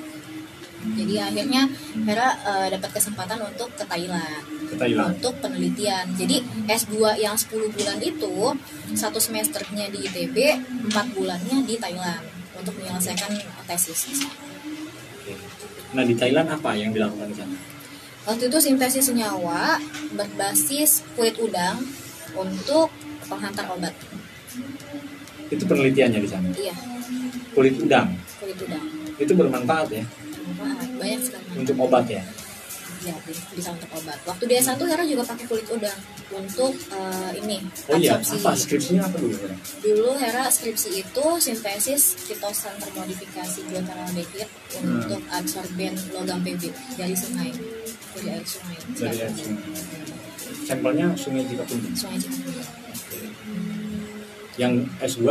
jadi 0.86 1.30
akhirnya 1.34 1.66
Hera 2.06 2.30
eh, 2.46 2.68
dapat 2.74 2.90
kesempatan 2.96 3.42
untuk 3.44 3.70
ke 3.74 3.84
Thailand 3.86 4.55
untuk 4.78 5.34
penelitian. 5.40 6.06
Jadi 6.14 6.38
S2 6.66 6.94
yang 7.18 7.34
10 7.34 7.48
bulan 7.70 7.98
itu 8.00 8.36
satu 8.94 9.18
semesternya 9.18 9.90
di 9.90 10.04
ITB, 10.04 10.38
4 10.88 11.16
bulannya 11.16 11.64
di 11.64 11.76
Thailand 11.76 12.22
untuk 12.56 12.76
menyelesaikan 12.76 13.32
tesis. 13.66 14.24
nah 15.92 16.04
di 16.04 16.12
Thailand 16.12 16.48
apa 16.50 16.76
yang 16.76 16.92
dilakukan 16.92 17.28
di 17.28 17.36
sana 17.36 17.56
Waktu 18.26 18.50
itu 18.50 18.58
sintesis 18.60 19.06
senyawa 19.06 19.80
berbasis 20.12 21.06
kulit 21.16 21.38
udang 21.38 21.78
untuk 22.34 22.92
penghantar 23.24 23.70
obat. 23.70 23.96
itu 25.48 25.64
penelitiannya 25.64 26.20
di 26.20 26.28
sana 26.28 26.50
Iya, 26.52 26.76
kulit 27.54 27.80
udang 27.80 28.12
kulit 28.36 28.60
udang. 28.60 28.84
itu 29.16 29.32
bermanfaat 29.32 29.88
ya 29.90 30.04
Bermanfaat, 30.52 30.90
Banyak 30.96 31.20
sekali. 31.22 31.48
untuk 31.56 31.76
obat 31.80 32.06
ya 32.06 32.24
Ya, 33.06 33.14
bisa 33.54 33.70
untuk 33.70 33.86
obat. 33.94 34.18
Waktu 34.26 34.44
di 34.46 34.56
S1 34.58 34.82
Hera 34.82 35.06
juga 35.06 35.22
pakai 35.24 35.46
kulit 35.46 35.70
udang 35.70 35.94
untuk 36.34 36.74
eh, 36.74 37.32
ini 37.38 37.62
oh 37.86 37.96
iya 37.96 38.18
apa 38.18 38.52
skripsinya 38.52 39.06
apa 39.06 39.16
dulu 39.16 39.38
Bang? 39.38 39.54
Dulu 39.80 40.10
Hera 40.18 40.50
skripsi 40.50 40.90
itu 41.00 41.26
sintesis 41.38 42.18
kitosan 42.26 42.74
termodifikasi 42.78 43.60
glutamaldehyde 43.64 44.46
Hmm. 44.76 45.00
untuk 45.00 45.22
absorben 45.32 45.94
logam 46.12 46.44
PB 46.44 46.68
dari 46.98 47.16
sungai, 47.16 47.48
dari 48.12 48.28
air 48.28 48.44
sungai. 48.44 48.76
Dari 48.92 49.18
air 49.22 49.32
sungai. 49.32 49.72
sampelnya 50.66 51.08
sungai 51.16 51.46
Cikapundung 51.46 51.94
Sungai 51.94 52.18
Cikapundung. 52.20 52.68
yang 54.56 54.74
S2 55.00 55.30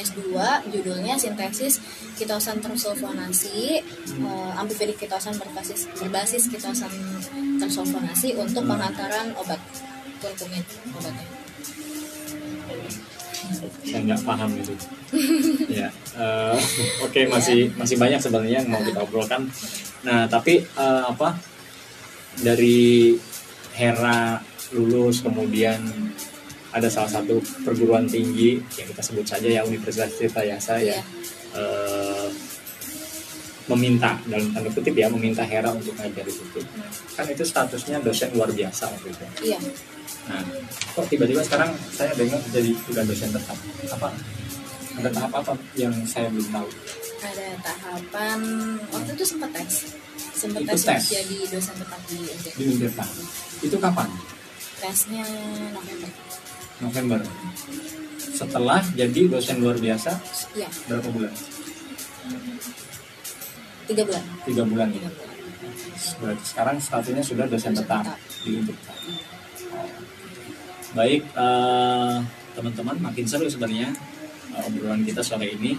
S2 0.00 0.32
judulnya 0.72 1.14
sintesis 1.20 1.80
kitosan 2.16 2.58
tersulfonasi. 2.64 3.80
Eh, 3.80 4.50
amfifilik 4.56 4.96
kitosan 4.96 5.36
berbasis 5.36 5.88
berbasis 5.96 6.48
kitosan 6.48 6.92
tersulfonasi 7.60 8.36
untuk 8.36 8.64
penghantaran 8.64 9.32
obat 9.36 9.60
kurkumin 10.20 10.64
obatnya. 10.96 11.26
saya 13.82 14.06
nggak 14.06 14.22
paham 14.22 14.52
itu 14.54 14.70
ya 15.82 15.90
eh, 16.14 16.58
oke 17.02 17.20
masih 17.26 17.72
masih 17.74 17.98
banyak 17.98 18.20
sebenarnya 18.22 18.62
yang 18.62 18.70
mau 18.70 18.78
kita 18.84 19.02
obrolkan. 19.02 19.50
Nah 20.06 20.30
tapi 20.30 20.62
eh, 20.62 21.02
apa 21.08 21.34
dari 22.40 23.16
Hera 23.74 24.38
lulus 24.76 25.24
kemudian 25.24 25.82
ada 26.70 26.86
salah 26.86 27.10
satu 27.10 27.38
perguruan 27.66 28.06
tinggi 28.06 28.62
yang 28.78 28.86
kita 28.90 29.02
sebut 29.02 29.26
saja 29.26 29.48
ya 29.50 29.62
Universitas 29.66 30.14
Tirtayasa 30.16 30.74
ya 30.78 30.94
Iya. 30.94 30.98
eh, 31.58 32.28
meminta 33.66 34.18
dalam 34.26 34.50
tanda 34.50 34.70
kutip 34.70 34.94
ya 34.94 35.06
meminta 35.06 35.46
Hera 35.46 35.70
untuk 35.70 35.94
ngajar 35.94 36.26
di 36.26 36.34
situ 36.34 36.58
kan 37.14 37.26
itu 37.26 37.42
statusnya 37.42 38.02
dosen 38.02 38.30
luar 38.34 38.50
biasa 38.50 38.86
waktu 38.90 39.08
itu 39.10 39.24
Iya. 39.54 39.58
Nah, 40.26 40.42
kok 40.94 41.06
tiba-tiba 41.06 41.42
sekarang 41.42 41.70
saya 41.90 42.10
dengar 42.14 42.38
jadi 42.50 42.70
sudah 42.86 43.02
dosen 43.02 43.30
tetap? 43.30 43.56
Apa? 43.94 44.08
Ada 45.00 45.08
tahap 45.10 45.32
apa 45.38 45.52
yang 45.74 45.94
saya 46.04 46.26
belum 46.30 46.50
tahu? 46.50 46.68
ada 47.20 47.46
tahapan 47.60 48.40
waktu 48.90 49.10
itu 49.12 49.24
sempat 49.28 49.50
tes 49.52 49.92
sempat 50.32 50.60
tes, 50.66 50.80
tes. 50.82 51.02
jadi 51.12 51.36
dosen 51.52 51.74
tetap 51.76 52.00
di 52.08 52.16
UNJ 52.16 52.84
Di. 52.88 53.66
Itu 53.68 53.76
kapan? 53.76 54.08
tesnya 54.80 55.24
November 55.76 56.08
November. 56.80 57.20
Setelah 58.18 58.80
jadi 58.96 59.28
dosen 59.28 59.60
luar 59.60 59.76
biasa 59.76 60.16
iya 60.56 60.68
berapa 60.88 61.08
bulan? 61.12 61.32
tiga 63.90 64.02
bulan 64.06 64.22
Tiga 64.46 64.62
bulan 64.64 64.88
ya. 64.88 64.96
tiga 64.96 65.08
bulan 65.12 65.28
Berarti 66.20 66.44
sekarang 66.46 66.76
statusnya 66.80 67.24
sudah 67.24 67.44
dosen 67.50 67.76
tetap 67.76 68.04
di. 68.44 68.64
Baik, 70.90 71.22
eh, 71.22 72.16
teman-teman, 72.56 72.96
makin 72.98 73.22
seru 73.28 73.46
sebenarnya 73.46 73.92
eh, 74.56 74.66
obrolan 74.66 75.04
kita 75.06 75.20
sore 75.22 75.52
ini 75.54 75.76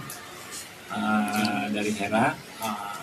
eh, 0.88 1.64
dari 1.74 1.92
Hera 1.98 2.32
eh, 2.62 3.02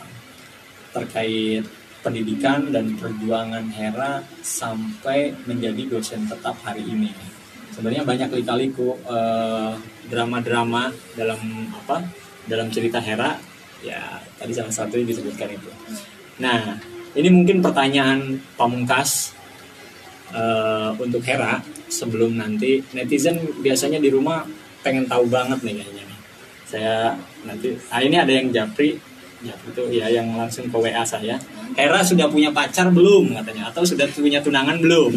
terkait 0.95 1.63
pendidikan 1.99 2.71
dan 2.71 2.95
perjuangan 2.95 3.67
Hera 3.75 4.23
sampai 4.39 5.35
menjadi 5.45 5.85
dosen 5.91 6.25
tetap 6.25 6.55
hari 6.63 6.87
ini. 6.87 7.11
Sebenarnya 7.79 8.03
banyak 8.03 8.43
lika-liku 8.43 8.91
eh, 9.07 9.71
drama-drama 10.11 10.91
dalam 11.15 11.39
apa 11.71 12.03
dalam 12.43 12.67
cerita 12.67 12.99
Hera 12.99 13.39
ya 13.79 14.19
tadi 14.35 14.51
salah 14.51 14.75
satu 14.75 14.99
yang 14.99 15.07
disebutkan 15.07 15.47
itu. 15.47 15.71
Nah 16.43 16.75
ini 17.15 17.31
mungkin 17.31 17.63
pertanyaan 17.63 18.35
pamungkas 18.59 19.31
eh, 20.35 20.91
untuk 20.99 21.23
Hera 21.23 21.63
sebelum 21.87 22.35
nanti 22.35 22.83
netizen 22.91 23.39
biasanya 23.63 24.03
di 24.03 24.11
rumah 24.11 24.43
pengen 24.83 25.07
tahu 25.07 25.31
banget 25.31 25.63
nih 25.63 25.79
kayaknya. 25.79 26.03
Saya 26.67 27.15
nanti 27.47 27.79
ah 27.95 28.03
ini 28.03 28.19
ada 28.19 28.35
yang 28.35 28.51
japri 28.51 28.99
japri 29.39 29.71
itu 29.71 30.03
ya 30.03 30.11
yang 30.11 30.27
langsung 30.35 30.67
ke 30.67 30.75
WA 30.75 31.07
saya. 31.07 31.39
Hera 31.79 32.03
sudah 32.03 32.27
punya 32.27 32.51
pacar 32.51 32.91
belum 32.91 33.39
katanya 33.39 33.71
atau 33.71 33.87
sudah 33.87 34.03
punya 34.11 34.43
tunangan 34.43 34.83
belum? 34.83 35.15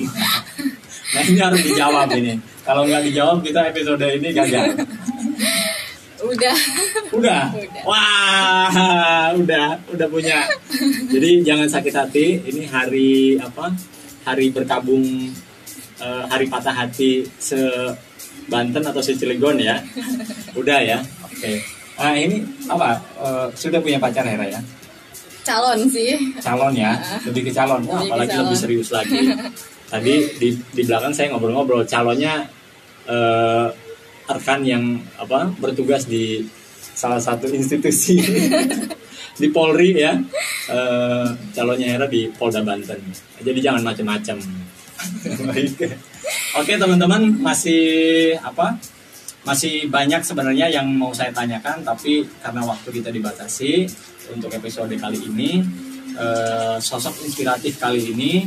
nah 1.18 1.22
ini 1.26 1.42
harus 1.42 1.58
dijawab 1.66 2.06
ini. 2.14 2.51
Kalau 2.62 2.82
nggak 2.86 3.02
dijawab 3.10 3.38
kita 3.42 3.60
episode 3.68 4.06
ini 4.06 4.28
gagal. 4.30 4.64
udah 4.72 4.86
Udah. 6.22 6.56
Udah. 7.10 7.42
Wah, 7.82 9.34
udah, 9.34 9.74
udah 9.90 10.06
punya. 10.06 10.46
Jadi 11.10 11.42
jangan 11.42 11.66
sakit 11.66 11.90
hati. 11.90 12.26
Ini 12.46 12.70
hari 12.70 13.34
apa? 13.42 13.74
Hari 14.22 14.54
berkabung 14.54 15.02
eh, 15.98 16.22
hari 16.30 16.46
patah 16.46 16.70
hati 16.72 17.26
se 17.36 17.58
Banten 18.46 18.82
atau 18.86 19.02
se 19.02 19.18
Cilegon 19.18 19.58
ya. 19.58 19.82
Udah 20.54 20.78
ya. 20.78 20.98
Oke. 21.26 21.58
Nah, 21.98 22.14
ini 22.14 22.38
apa? 22.70 23.02
Eh, 23.18 23.46
sudah 23.58 23.82
punya 23.82 23.98
pacar 23.98 24.22
Hera 24.22 24.46
ya? 24.46 24.62
calon 25.42 25.90
sih 25.90 26.14
Calon 26.38 26.70
ya, 26.70 26.94
lebih 27.26 27.50
ke 27.50 27.52
calon. 27.52 27.82
Wah, 27.82 27.98
Lebih 27.98 28.06
ke 28.06 28.10
apalagi 28.14 28.30
calon. 28.30 28.42
lebih 28.46 28.58
serius 28.62 28.88
lagi. 28.94 29.18
Tadi 29.92 30.14
di 30.40 30.48
di 30.56 30.82
belakang 30.88 31.12
saya 31.12 31.28
ngobrol-ngobrol 31.36 31.84
calonnya 31.84 32.48
eh, 33.04 33.66
rekan 34.24 34.64
yang 34.64 34.96
apa 35.20 35.52
bertugas 35.60 36.08
di 36.08 36.40
salah 36.96 37.20
satu 37.20 37.44
institusi 37.52 38.16
di 39.40 39.48
Polri 39.52 39.92
ya. 39.92 40.16
Eh, 40.72 41.26
calonnya 41.52 41.92
Hera 41.92 42.08
di 42.08 42.32
Polda 42.32 42.64
Banten. 42.64 43.04
Jadi 43.44 43.60
jangan 43.60 43.84
macam-macam 43.84 44.40
oke 46.58 46.72
teman-teman 46.78 47.22
masih 47.42 47.82
apa 48.38 48.78
masih 49.42 49.90
banyak 49.90 50.22
sebenarnya 50.22 50.70
yang 50.70 50.86
mau 50.86 51.10
saya 51.10 51.34
tanyakan 51.34 51.82
tapi 51.82 52.22
karena 52.38 52.62
waktu 52.62 52.88
kita 52.94 53.10
dibatasi 53.10 53.90
untuk 54.30 54.54
episode 54.54 54.94
kali 54.94 55.18
ini 55.26 55.58
eh, 56.14 56.76
sosok 56.78 57.26
inspiratif 57.26 57.82
kali 57.82 58.14
ini 58.14 58.46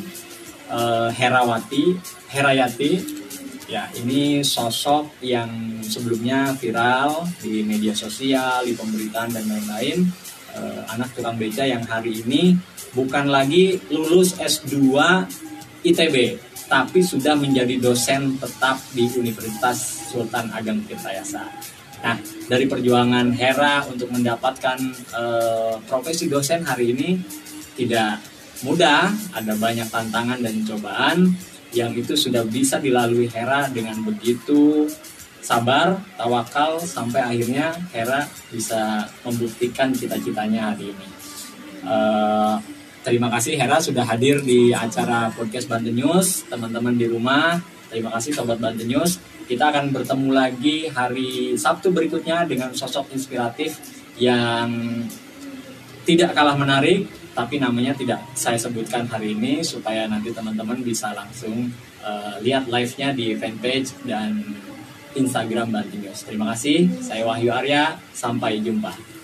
eh, 0.70 1.10
Herawati 1.14 1.98
Herayati 2.30 2.94
ya 3.66 3.90
ini 3.98 4.46
sosok 4.46 5.26
yang 5.26 5.82
sebelumnya 5.82 6.54
viral 6.54 7.26
di 7.42 7.66
media 7.66 7.98
sosial 7.98 8.62
di 8.62 8.78
pemberitaan 8.78 9.34
dan 9.34 9.46
lain-lain 9.50 10.06
Eh, 10.56 10.82
anak 10.88 11.12
tukang 11.12 11.36
beca 11.36 11.68
yang 11.68 11.84
hari 11.84 12.24
ini 12.24 12.56
bukan 12.96 13.28
lagi 13.28 13.76
lulus 13.92 14.40
S2 14.40 14.88
ITB 15.84 16.40
tapi 16.72 17.04
sudah 17.04 17.36
menjadi 17.36 17.76
dosen 17.76 18.40
tetap 18.40 18.80
di 18.96 19.04
Universitas 19.20 20.08
Sultan 20.16 20.48
Ageng 20.56 20.80
Tirtayasa. 20.88 21.44
Nah, 22.08 22.16
dari 22.48 22.72
perjuangan 22.72 23.36
Hera 23.36 23.84
untuk 23.84 24.08
mendapatkan 24.16 24.80
eh, 24.96 25.76
profesi 25.84 26.32
dosen 26.32 26.64
hari 26.64 26.96
ini 26.96 27.20
tidak 27.76 28.24
mudah, 28.64 29.12
ada 29.36 29.54
banyak 29.58 29.88
tantangan 29.90 30.40
dan 30.40 30.56
cobaan 30.64 31.18
yang 31.76 31.92
itu 31.92 32.16
sudah 32.16 32.48
bisa 32.48 32.80
dilalui 32.80 33.28
Hera 33.28 33.68
dengan 33.68 34.00
begitu 34.06 34.88
sabar, 35.44 36.00
tawakal 36.16 36.80
sampai 36.80 37.20
akhirnya 37.22 37.76
Hera 37.92 38.24
bisa 38.54 39.04
membuktikan 39.28 39.92
cita-citanya 39.92 40.72
hari 40.72 40.96
ini. 40.96 41.08
Eh, 41.84 42.56
terima 43.04 43.28
kasih 43.28 43.60
Hera 43.60 43.84
sudah 43.84 44.08
hadir 44.08 44.40
di 44.40 44.72
acara 44.72 45.28
podcast 45.36 45.68
Banten 45.68 45.94
News. 45.94 46.48
Teman-teman 46.48 46.96
di 46.96 47.12
rumah, 47.12 47.60
Terima 47.96 48.12
kasih 48.18 48.36
Sobat 48.36 48.60
Bantu 48.60 48.84
News. 48.84 49.22
Kita 49.46 49.70
akan 49.70 49.94
bertemu 49.94 50.30
lagi 50.34 50.90
hari 50.90 51.54
Sabtu 51.56 51.94
berikutnya 51.94 52.44
dengan 52.50 52.74
sosok 52.74 53.14
inspiratif 53.14 53.78
yang 54.18 54.68
tidak 56.04 56.34
kalah 56.34 56.58
menarik, 56.58 57.06
tapi 57.36 57.60
namanya 57.60 57.92
tidak 57.92 58.24
saya 58.32 58.56
sebutkan 58.56 59.04
hari 59.12 59.36
ini 59.36 59.60
supaya 59.60 60.08
nanti 60.08 60.32
teman-teman 60.32 60.80
bisa 60.80 61.12
langsung 61.12 61.68
uh, 62.00 62.40
lihat 62.40 62.72
live-nya 62.72 63.12
di 63.12 63.36
fanpage 63.36 63.92
dan 64.08 64.40
Instagram 65.16 65.72
Banting 65.76 66.08
News. 66.08 66.24
Terima 66.24 66.56
kasih, 66.56 66.88
saya 67.04 67.28
Wahyu 67.28 67.52
Arya, 67.52 68.00
sampai 68.16 68.64
jumpa. 68.64 69.15